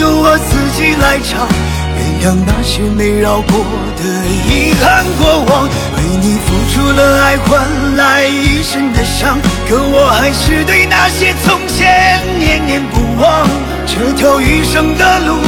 [0.00, 1.46] 由我自己来尝，
[1.94, 3.64] 原谅那些没绕过
[3.96, 4.02] 的
[4.50, 5.68] 遗憾过往。
[5.94, 7.62] 为你付出了爱，换
[7.96, 13.48] 来一身的伤，可我还是对那些从前念念不忘。
[13.86, 15.38] 这条余生的路，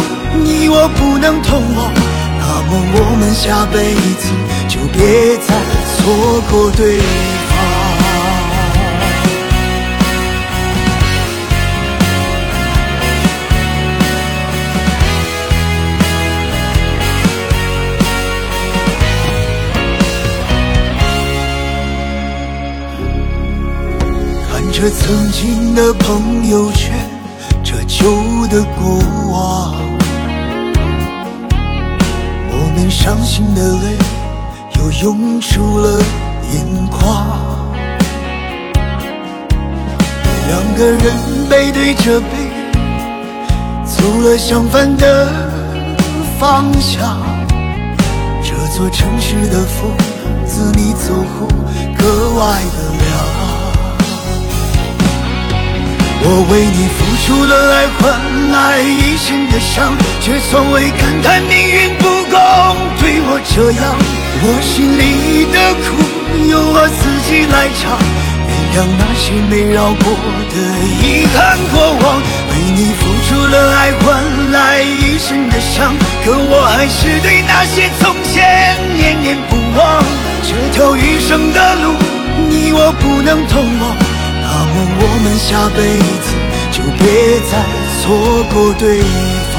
[0.44, 1.92] 你我不能同往。
[2.38, 4.30] 那么我们下辈子
[4.68, 5.54] 就别再
[5.96, 7.37] 错过对方。
[24.80, 26.94] 这曾经的朋友圈，
[27.64, 28.06] 这旧
[28.46, 29.74] 的过往。
[32.48, 33.98] 莫名伤心的泪
[34.78, 36.00] 又涌出了
[36.52, 37.26] 眼眶，
[40.46, 42.26] 两个人背对着背，
[43.84, 45.28] 走了相反的
[46.38, 47.18] 方向。
[48.44, 49.90] 这座城市的风，
[50.46, 51.48] 自你走后
[51.98, 53.47] 格外的凉。
[56.20, 62.36] 我为你付出了爱，换来一身的伤，却从未感叹命运不公
[62.98, 63.94] 对我这样。
[64.42, 65.86] 我心里的苦
[66.48, 67.96] 由我自己来尝，
[68.46, 70.10] 原谅那些没绕过
[70.50, 70.54] 的
[71.02, 72.22] 遗憾过往。
[72.50, 75.94] 为你付出了爱，换来一身的伤，
[76.24, 80.02] 可我还是对那些从前念念不忘。
[80.42, 81.94] 这条余生的路，
[82.48, 84.07] 你我不能同往。
[84.78, 86.28] 那么我们下辈子
[86.70, 87.04] 就别
[87.50, 87.52] 再
[88.00, 88.06] 错
[88.54, 89.02] 过对
[89.52, 89.56] 方。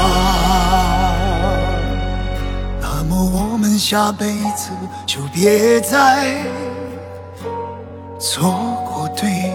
[2.80, 4.70] 那么我们下辈子
[5.04, 6.42] 就别再
[8.18, 8.50] 错
[8.86, 9.49] 过对方。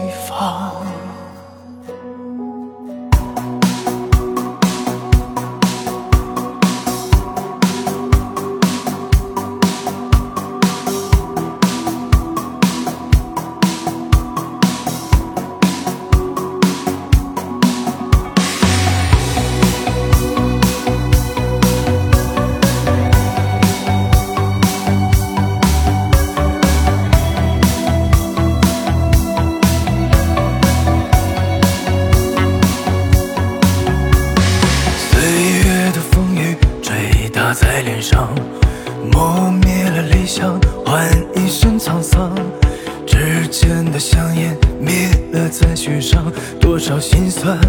[46.87, 47.59] 少心酸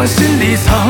[0.00, 0.88] 往心里藏。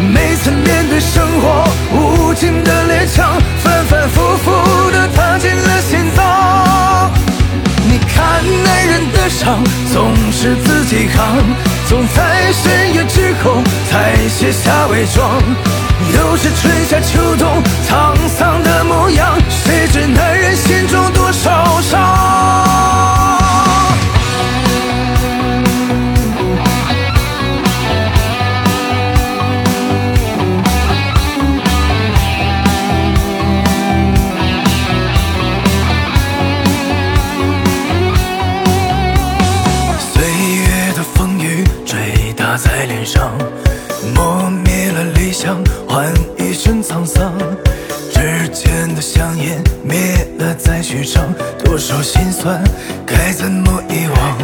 [0.00, 7.10] 每次面对生活无情的列强，反反复复的踏进了心脏。
[7.84, 11.36] 你看男人的伤，总是自己扛，
[11.90, 15.42] 总在深夜之后才卸下伪装。
[16.14, 22.17] 又是春夏秋冬沧桑的模样，谁知男人心中多少伤？
[51.64, 52.62] 多少心酸
[53.06, 54.38] 该怎么遗忘？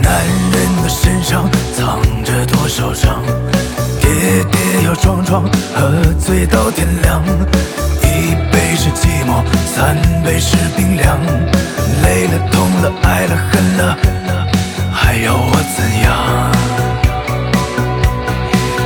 [0.00, 3.20] 男人的身上藏着多少伤？
[4.00, 4.08] 跌
[4.52, 5.42] 跌又撞撞，
[5.74, 5.90] 喝
[6.24, 7.22] 醉到天亮。
[8.02, 9.42] 一杯是寂寞，
[9.74, 11.18] 三杯是冰凉。
[12.02, 13.98] 累了痛了爱了恨了，
[14.92, 16.06] 还要我怎样？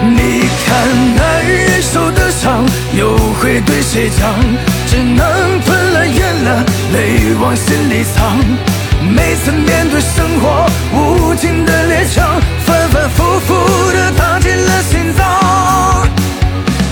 [0.02, 2.64] 你看男人受的伤，
[2.96, 4.34] 又会对谁讲？
[4.86, 8.38] 只能吞了咽了，泪往心里藏。
[9.14, 16.08] 每次面对生活无情的列强，反反复复的打进了心脏。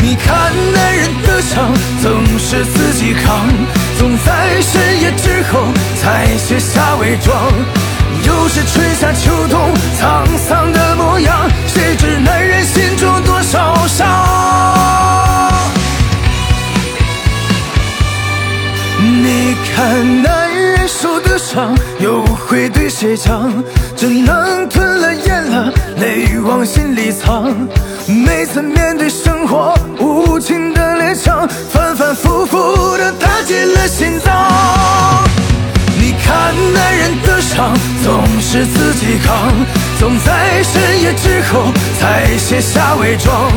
[0.01, 3.49] 你看男人的伤，总是自己扛，
[3.99, 7.35] 总在深夜之后才卸下伪装。
[8.25, 12.88] 又是春夏秋冬沧桑的模样，谁知男人心
[21.99, 23.53] 又会对谁讲？
[23.97, 27.55] 只能吞了咽了，泪往心里藏。
[28.07, 35.25] 每次面对生活无情的猎枪，反反复复的打进了心脏。
[36.01, 39.53] 你看男人的伤，总是自己扛，
[39.99, 43.51] 总在深夜之后才卸下伪装。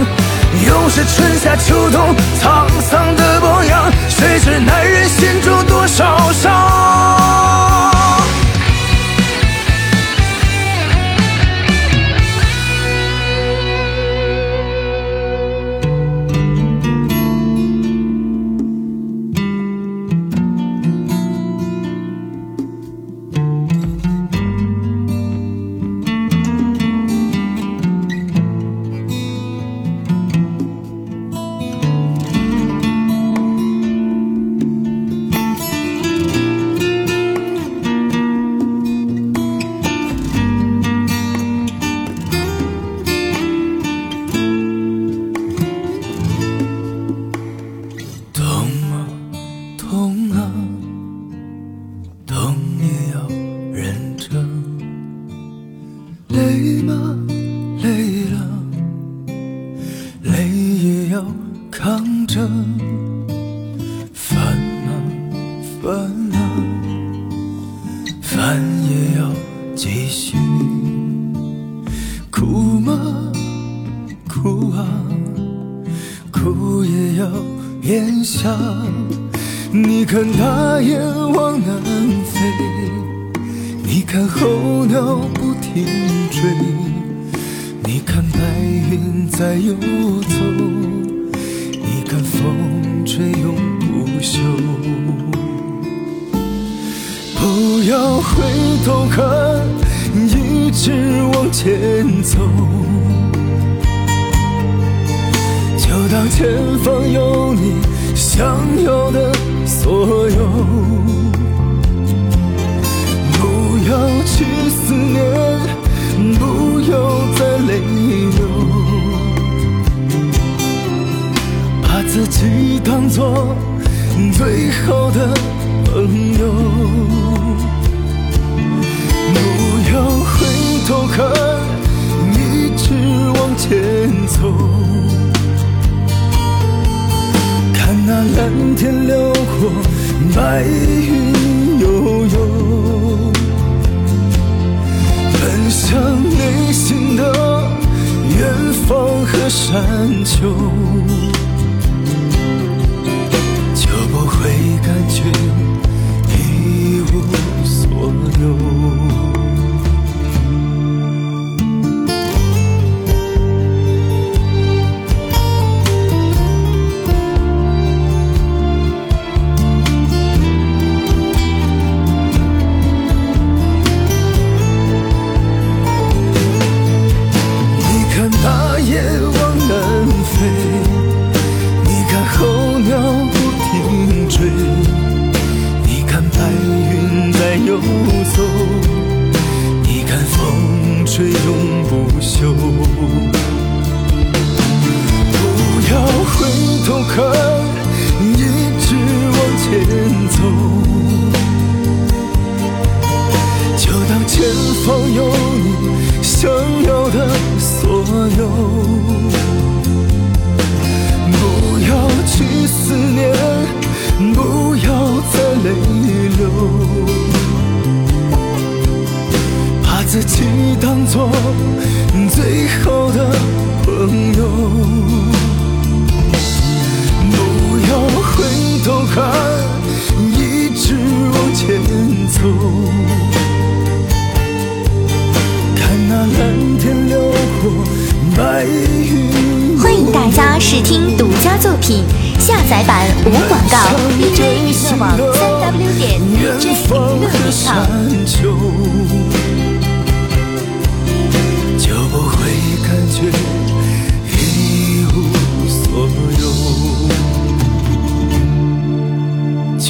[0.68, 7.21] 又是春夏秋冬沧桑的模样，谁知男人心中多少伤？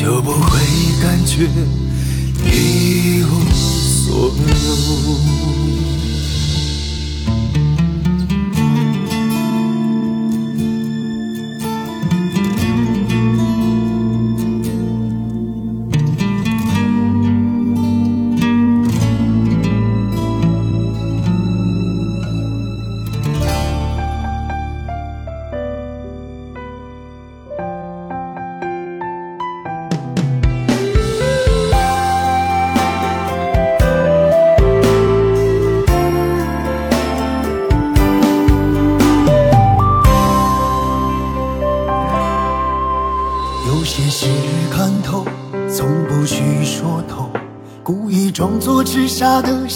[0.03, 0.59] 就不会
[0.99, 1.47] 感觉
[2.43, 5.80] 一无所有。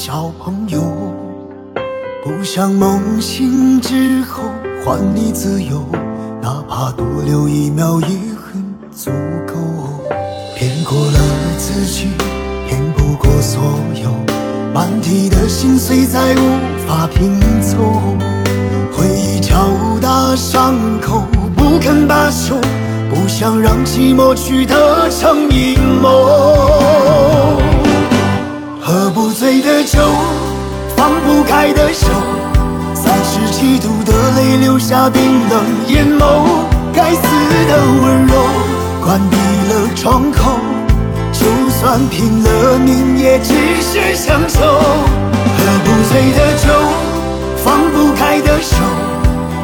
[0.07, 0.83] 小朋友，
[2.23, 4.43] 不想梦醒之后
[4.85, 5.83] 还你自由，
[6.43, 9.09] 哪怕多留一秒也很足
[9.47, 9.55] 够。
[10.55, 11.19] 骗过了
[11.57, 12.09] 自己，
[12.67, 13.59] 骗不过所
[13.95, 14.11] 有，
[14.75, 17.75] 满地的心碎再无法拼凑，
[18.95, 19.57] 回忆敲
[19.99, 21.23] 打伤口，
[21.55, 22.53] 不肯罢休。
[23.09, 27.57] 不想让寂寞取得成阴谋，
[29.45, 29.99] 醉的酒，
[30.97, 32.07] 放不开的手，
[32.95, 38.33] 三十七度的泪流下冰冷眼眸，该死的温柔，
[39.03, 40.57] 关闭了窗口，
[41.31, 44.61] 就算拼了命也只是强求。
[44.65, 46.67] 喝不醉的酒，
[47.63, 48.75] 放不开的手。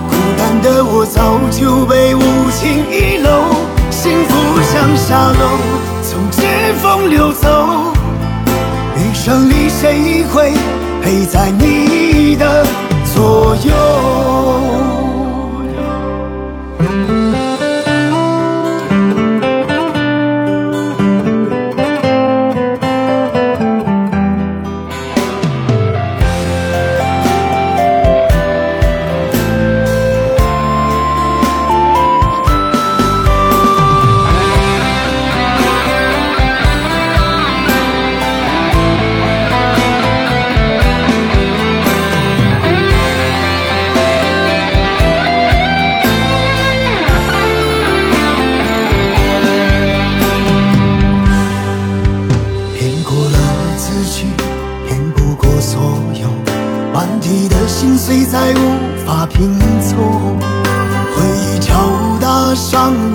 [0.07, 2.21] 孤单的我早就被无
[2.51, 3.55] 情遗漏，
[3.89, 5.57] 幸福像沙漏，
[6.03, 6.45] 从指
[6.83, 7.90] 缝流走。
[9.21, 10.51] 余生里谁会
[11.03, 12.65] 陪在你的
[13.13, 14.30] 左右？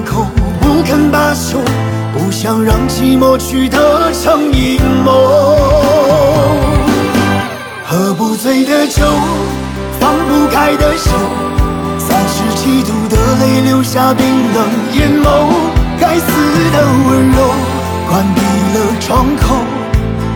[0.07, 0.26] 口，
[0.61, 1.59] 不肯罢休，
[2.14, 5.11] 不想让寂寞去得成阴谋。
[7.84, 9.02] 喝不醉的酒，
[10.00, 11.11] 放不开的手，
[11.98, 15.26] 三十七度的泪流下冰冷眼眸，
[16.00, 16.26] 该死
[16.72, 17.38] 的温柔
[18.09, 19.57] 关闭了窗口，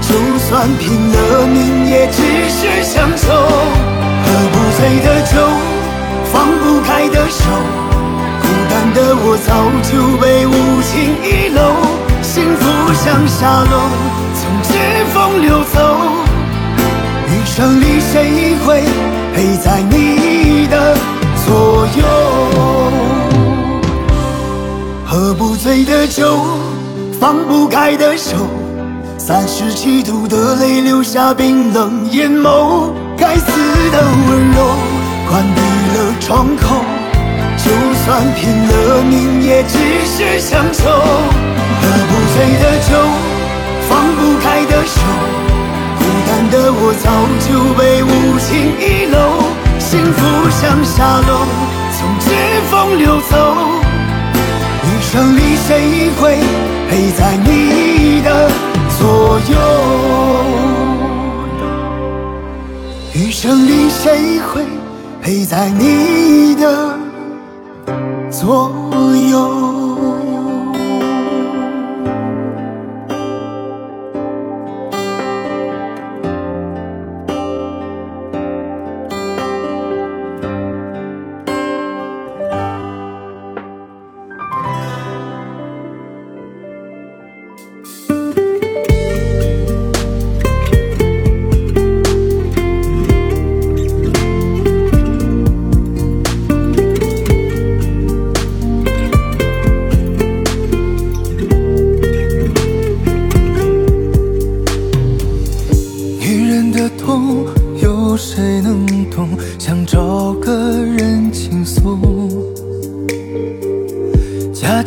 [0.03, 3.33] 就算拼了命也只是乡愁。
[4.23, 5.33] 喝不醉的酒，
[6.33, 7.45] 放不开的手，
[8.95, 9.51] 的我早
[9.89, 11.59] 就被无情遗漏，
[12.23, 12.63] 幸福
[12.95, 13.75] 像沙漏，
[14.35, 14.69] 从指
[15.13, 15.77] 缝流走。
[17.29, 18.83] 余生里谁会
[19.35, 20.97] 陪在你的
[21.47, 22.03] 左右？
[25.07, 26.39] 喝不醉的酒，
[27.21, 28.37] 放不开的手，
[29.19, 32.93] 三十七度的泪流下冰冷眼眸。
[33.17, 33.45] 该死
[33.91, 34.65] 的温柔
[35.29, 35.61] 关闭
[35.97, 36.83] 了窗口，
[38.11, 40.83] 算拼了命也只是乡愁。
[40.91, 42.91] 喝不醉的酒，
[43.89, 44.99] 放不开的手。
[45.97, 47.07] 孤单的我早
[47.39, 47.47] 就
[47.79, 48.51] 被无情
[48.81, 49.15] 遗漏，
[49.79, 50.19] 幸福
[50.51, 51.47] 像沙漏，
[51.95, 52.27] 从指
[52.69, 53.33] 缝流走。
[54.83, 56.37] 余生里谁会
[56.91, 58.51] 陪在你的
[58.99, 59.55] 左右？
[63.15, 64.65] 余生里谁会
[65.23, 66.90] 陪在你的
[68.41, 68.73] 所
[69.31, 69.80] 有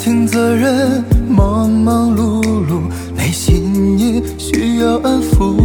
[0.03, 2.81] 听，责任忙忙碌碌，
[3.15, 5.55] 内心也需要安抚。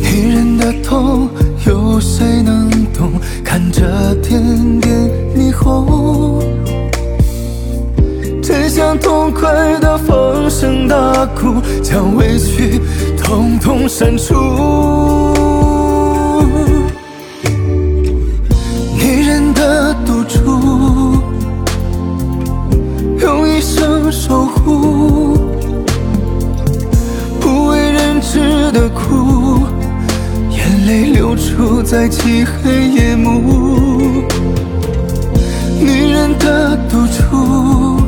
[0.00, 1.28] 女人的痛，
[1.66, 3.10] 有谁能懂？
[3.42, 4.40] 看着点
[4.78, 6.40] 点霓虹，
[8.40, 12.80] 真想痛快地放声大哭，将委屈
[13.18, 14.36] 统统删除。
[18.94, 21.09] 女人的赌注。
[23.40, 25.38] 用一生守护，
[27.40, 29.62] 不为人知的苦，
[30.50, 34.24] 眼泪流出在漆黑夜幕。
[35.80, 38.02] 女人的独处，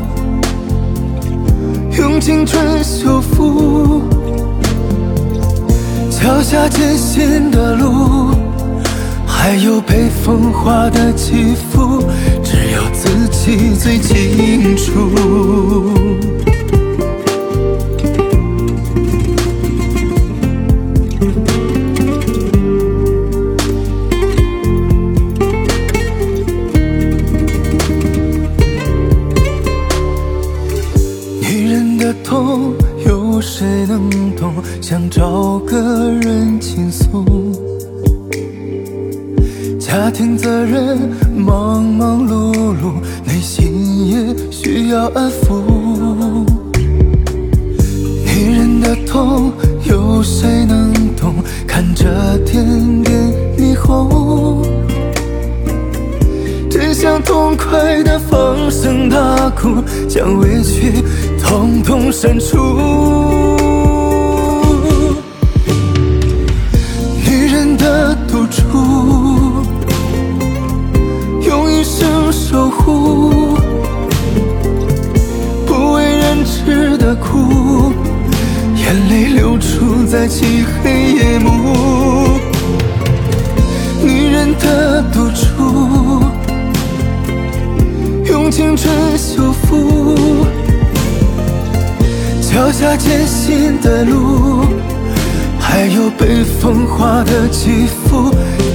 [1.99, 4.03] 用青春修复。
[6.11, 8.35] 脚下艰辛的路，
[9.27, 12.22] 还有被风化的起伏，只有
[13.29, 16.32] 自己最清楚。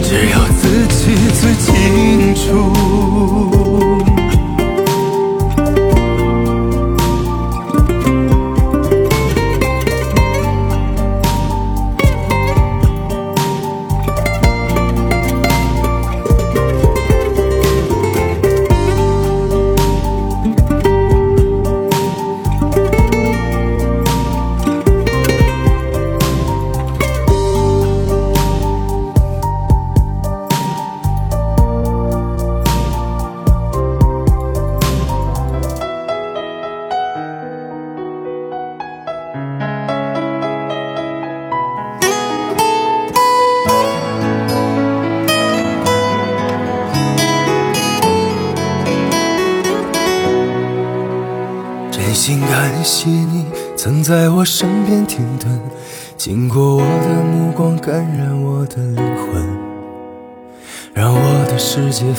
[0.01, 2.96] 只有自己最清楚。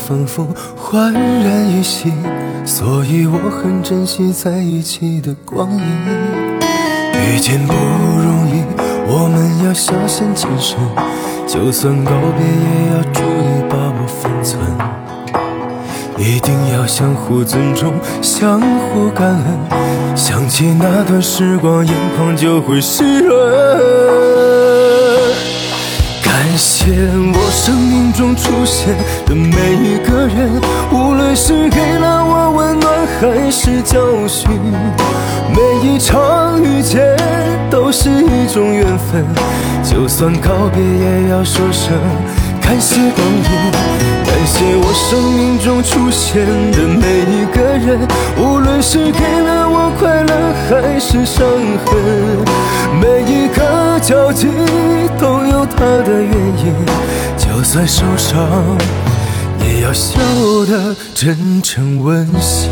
[0.08, 2.14] 仿佛焕然一新。
[2.64, 5.82] 所以我很珍惜在一起的光阴。
[7.12, 8.64] 遇见不容易，
[9.06, 10.78] 我们要小心谨慎，
[11.46, 14.58] 就算告别也要注意把握分寸。
[16.16, 17.92] 一定要相互尊重，
[18.22, 20.16] 相互感恩。
[20.16, 24.07] 想起那段时光，眼眶就会湿润。
[27.68, 28.96] 生命中出现
[29.26, 30.58] 的每一个人，
[30.90, 34.48] 无论是给了我温暖还是教训，
[35.52, 37.14] 每一场遇见
[37.70, 39.22] 都是一种缘分。
[39.84, 41.92] 就算告别，也要说声
[42.58, 44.27] 感谢光阴。
[44.48, 48.00] 感谢我生命中出现的每一个人，
[48.38, 51.46] 无论是给了我快乐还是伤
[51.84, 51.92] 痕，
[52.98, 54.48] 每一个交集
[55.18, 56.74] 都有它的原因。
[57.36, 58.40] 就算受伤，
[59.62, 60.18] 也要笑
[60.66, 62.70] 得真诚温馨。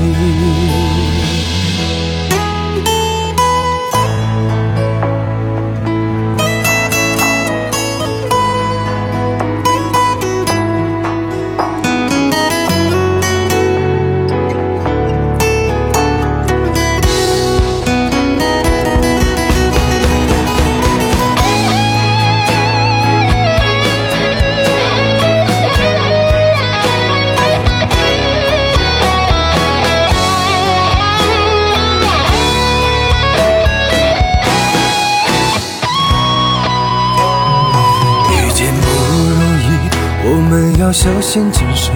[40.97, 41.93] 小心谨慎，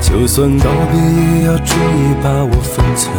[0.00, 1.00] 就算告别
[1.40, 3.12] 也要注意把握分寸。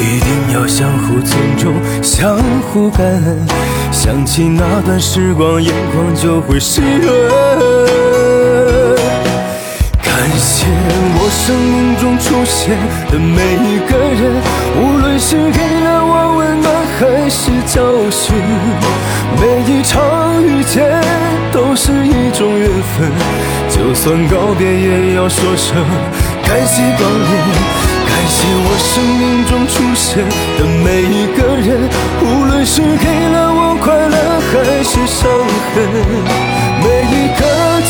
[0.00, 1.72] 一定要相互尊重，
[2.02, 2.36] 相
[2.72, 3.38] 互感恩。
[3.92, 7.30] 想起那段时光，眼眶就会湿润。
[10.02, 10.66] 感谢
[11.14, 12.76] 我生命中出现
[13.12, 14.42] 的每一个人，
[14.76, 18.36] 无论是给了我温暖还是教训，
[19.40, 21.02] 每一场遇见。
[21.50, 23.10] 都是一种缘分，
[23.68, 25.76] 就算告别也要说声
[26.42, 27.30] 感谢光临，
[28.08, 30.24] 感谢我生命中出现
[30.56, 31.90] 的每一个人，
[32.22, 34.16] 无论是给了我快乐
[34.48, 34.52] 还
[34.82, 35.28] 是伤
[35.74, 35.76] 痕，
[36.80, 37.40] 每一个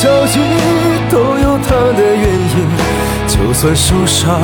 [0.02, 0.40] 交集
[1.08, 2.66] 都有它的原因，
[3.28, 4.40] 就算受伤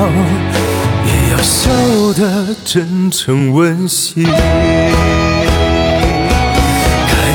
[1.30, 1.70] 要笑
[2.14, 4.24] 得真诚温馨。
[4.24, 4.32] 感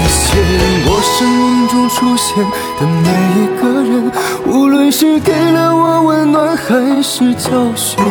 [0.09, 0.35] 谢
[0.85, 2.43] 我生命中出现
[2.79, 3.09] 的每
[3.39, 4.11] 一个人，
[4.47, 8.03] 无论是给了我温暖还是教训，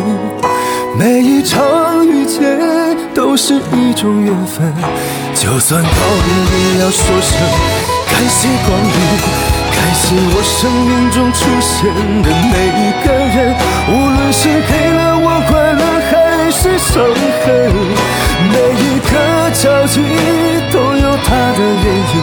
[0.97, 2.59] 每一场遇见
[3.13, 4.73] 都是一种缘分。
[5.35, 6.29] 就算告别，
[6.75, 7.41] 也要说声
[8.07, 11.89] 感谢光临，感谢我生命中出现
[12.23, 13.37] 的每一个人，
[13.89, 16.13] 无论是给了我快乐还
[16.51, 17.03] 是伤
[17.45, 17.49] 痕，
[18.53, 19.13] 每一个
[19.53, 19.95] 交集
[20.71, 22.15] 都有它的原因。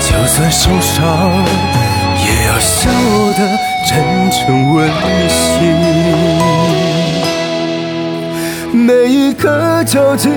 [0.00, 0.98] 就算受伤，
[2.24, 2.90] 也要笑
[3.36, 3.40] 得
[3.86, 3.90] 真
[4.30, 4.38] 诚
[4.74, 4.78] 温
[5.28, 5.38] 馨。
[8.72, 10.28] 每一个交集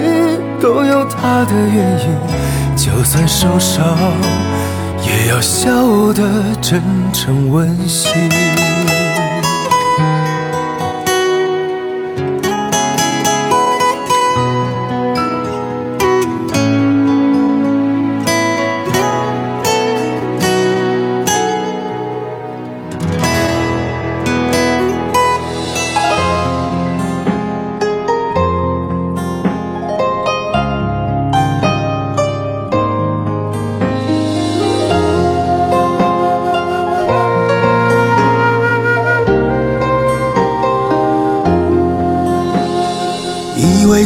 [0.59, 2.05] 都有它的原因。
[2.75, 3.97] 就算受伤，
[5.33, 6.79] 要笑得真
[7.11, 8.13] 诚温馨。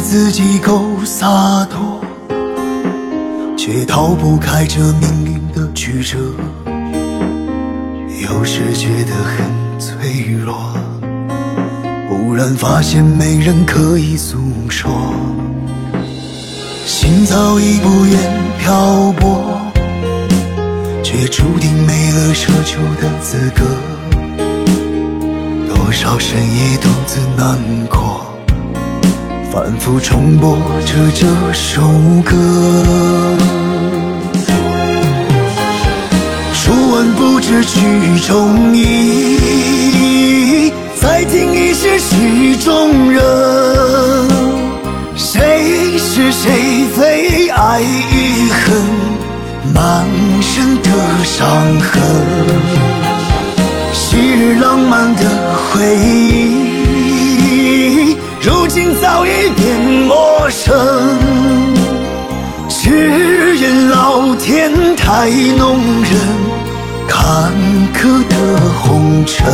[0.02, 2.02] 自己够洒脱，
[3.58, 6.18] 却逃不开这命运的曲折。
[8.24, 10.56] 有时觉得很脆弱，
[12.10, 14.38] 忽然发现没人可以诉
[14.70, 14.92] 说。
[16.86, 18.18] 心早已不愿
[18.60, 19.60] 漂泊，
[21.04, 23.64] 却注定没了奢求的资格。
[25.74, 27.87] 多少深夜独自难。
[29.58, 30.56] 反复重播
[30.86, 31.82] 着这首
[32.24, 32.32] 歌，
[36.54, 37.80] 初闻不知曲
[38.20, 40.72] 中意，
[41.02, 43.20] 再听已是曲中人。
[45.16, 48.80] 谁是谁非爱与恨，
[49.74, 50.06] 满
[50.40, 50.92] 身的
[51.24, 52.00] 伤痕。
[53.92, 55.24] 昔日浪漫的
[55.72, 56.67] 回忆，
[58.78, 60.72] 心早已变陌生。
[62.70, 66.14] 只因老天太弄人，
[67.08, 67.52] 坎
[67.96, 68.36] 坷的
[68.80, 69.52] 红尘。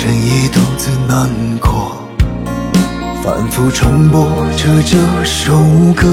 [0.00, 1.98] 深夜独自难过，
[3.20, 4.24] 反复重播
[4.56, 5.58] 着这首
[5.96, 6.06] 歌。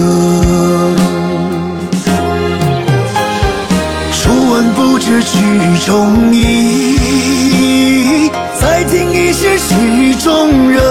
[4.11, 5.37] 初闻不知曲
[5.85, 10.81] 中意，再听已是曲中人。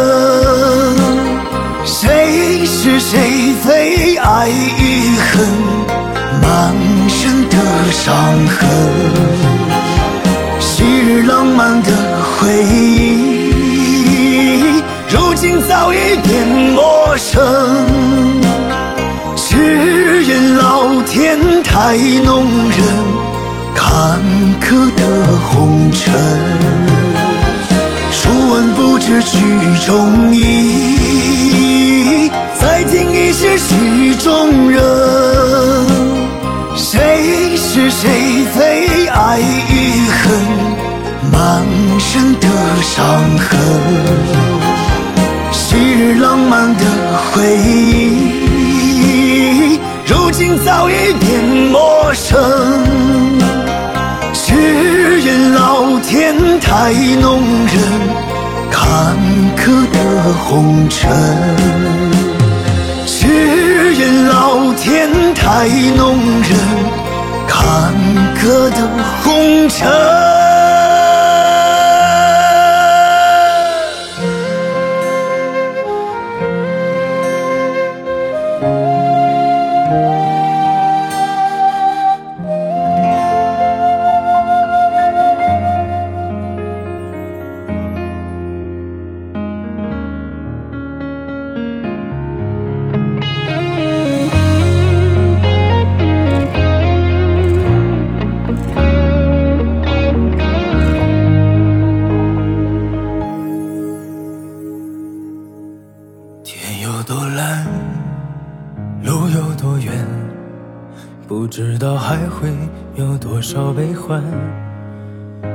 [1.85, 4.15] 谁是谁非？
[4.19, 5.49] 爱与恨，
[6.41, 6.73] 满
[7.09, 7.57] 身的
[7.91, 8.15] 伤
[8.47, 8.69] 痕。
[10.61, 11.91] 昔日浪漫的
[12.45, 13.33] 回忆，
[15.09, 17.43] 如今早已变陌生。
[19.35, 22.79] 只愿老天太弄人，
[23.75, 24.21] 坎
[24.61, 25.03] 坷的
[25.49, 26.13] 红尘。
[28.13, 29.39] 初闻不知曲
[29.87, 32.31] 中意，
[32.61, 34.83] 再听已是曲中人。
[36.77, 39.07] 谁是谁非？
[39.07, 40.23] 爱与恨，
[41.33, 41.65] 满
[41.99, 42.49] 身的
[42.83, 43.05] 伤
[43.39, 43.59] 痕。
[45.53, 46.85] 昔日浪漫的
[47.33, 52.41] 回忆，如今早已变陌生。
[54.33, 54.55] 只
[55.23, 57.77] 愿老天太弄人，
[58.71, 59.17] 坎
[59.57, 61.13] 坷的红尘。
[63.07, 66.59] 只愿老天太弄人，
[67.47, 67.93] 坎
[68.37, 68.89] 坷的
[69.23, 70.34] 红尘。
[113.45, 114.23] 少悲欢。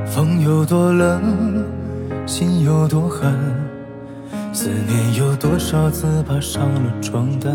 [0.06, 1.66] 风有多冷，
[2.28, 3.36] 心有多寒，
[4.54, 7.52] 思念有多少次爬上了床单。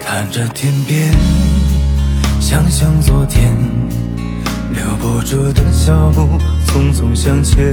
[0.00, 1.12] 看着天边，
[2.40, 3.54] 想想昨天，
[4.72, 6.22] 留不住的脚步
[6.66, 7.72] 匆匆向前，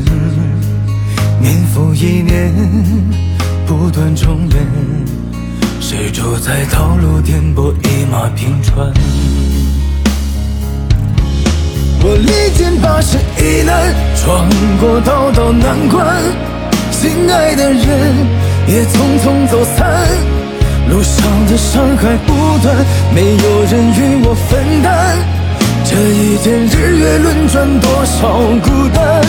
[1.41, 2.53] 年复一年。
[3.65, 4.67] 不断重演，
[5.79, 8.93] 谁住在道路颠簸，一马平川？
[12.03, 14.49] 我历经八十一难，闯
[14.79, 16.03] 过道道难关，
[16.89, 17.85] 心爱的人
[18.65, 19.87] 也匆匆走散，
[20.89, 22.33] 路上的伤害不
[22.63, 22.75] 断，
[23.13, 25.15] 没有人与我分担。
[25.85, 29.21] 这一天日月轮转，多少孤单。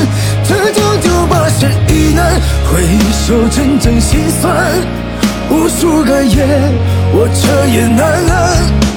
[0.48, 2.40] 这九九八十一难，
[2.72, 2.80] 回
[3.12, 4.50] 首阵阵心酸。
[5.50, 6.46] 无数个夜，
[7.12, 8.00] 我彻夜难
[8.30, 8.91] 安。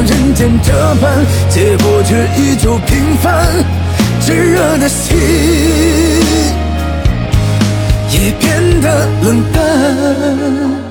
[0.00, 3.46] 人间这般，结果却依旧平凡。
[4.20, 5.16] 炙热的心
[8.10, 10.83] 也变得冷淡。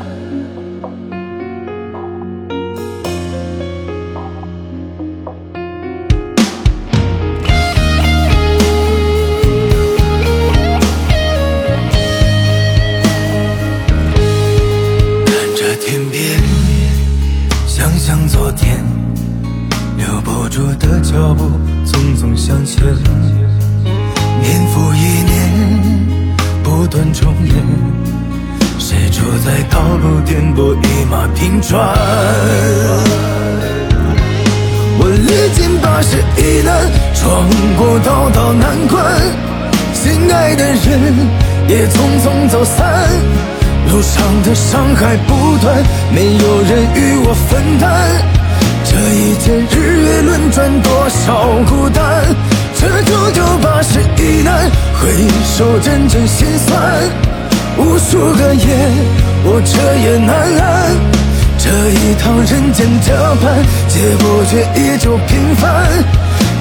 [22.91, 25.33] 年复一年，
[26.61, 27.55] 不断重演，
[28.77, 31.79] 谁主宰道路颠簸，一马平川？
[34.99, 36.75] 我历经八十一难，
[37.15, 39.01] 闯过道道难关，
[39.93, 40.77] 心爱的人
[41.69, 43.09] 也匆匆走散。
[43.89, 45.83] 路上的伤害不断，
[46.13, 47.89] 没有人与我分担。
[48.85, 52.03] 这一天日月轮转，多少孤单。
[52.83, 54.69] 这九九八十一难，
[54.99, 55.07] 回
[55.55, 56.75] 首阵阵心酸。
[57.77, 58.91] 无数个夜，
[59.45, 60.91] 我彻夜难安。
[61.57, 65.63] 这一趟人间的伴，结果却依旧平凡。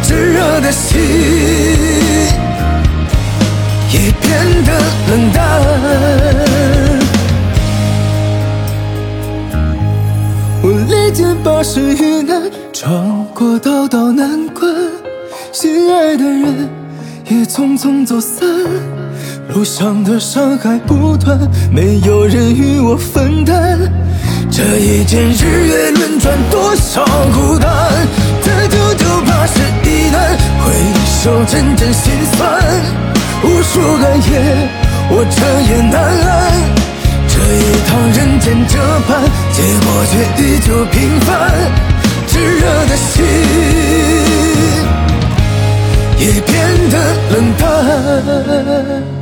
[0.04, 1.00] 炙热的心
[3.90, 4.30] 也变
[4.64, 4.70] 得
[5.10, 5.40] 冷淡。
[10.62, 14.51] 我历经八十一难，闯过道道难关。
[15.62, 16.68] 心爱的人
[17.28, 18.44] 也匆匆走散，
[19.54, 21.38] 路上的伤害不断，
[21.70, 23.78] 没有人与我分担。
[24.50, 27.70] 这一间日月轮转，多少孤单，
[28.42, 30.72] 这九九八十一难，回
[31.22, 32.60] 首阵阵心酸。
[33.44, 34.68] 无数个夜，
[35.10, 35.94] 我彻夜难
[36.26, 36.58] 安。
[37.28, 38.74] 这一趟人间这
[39.06, 39.22] 般，
[39.52, 40.12] 结果却
[40.42, 41.30] 依旧平凡。
[42.26, 44.21] 炙热的心。
[46.24, 46.96] 也变得
[47.32, 49.21] 冷淡。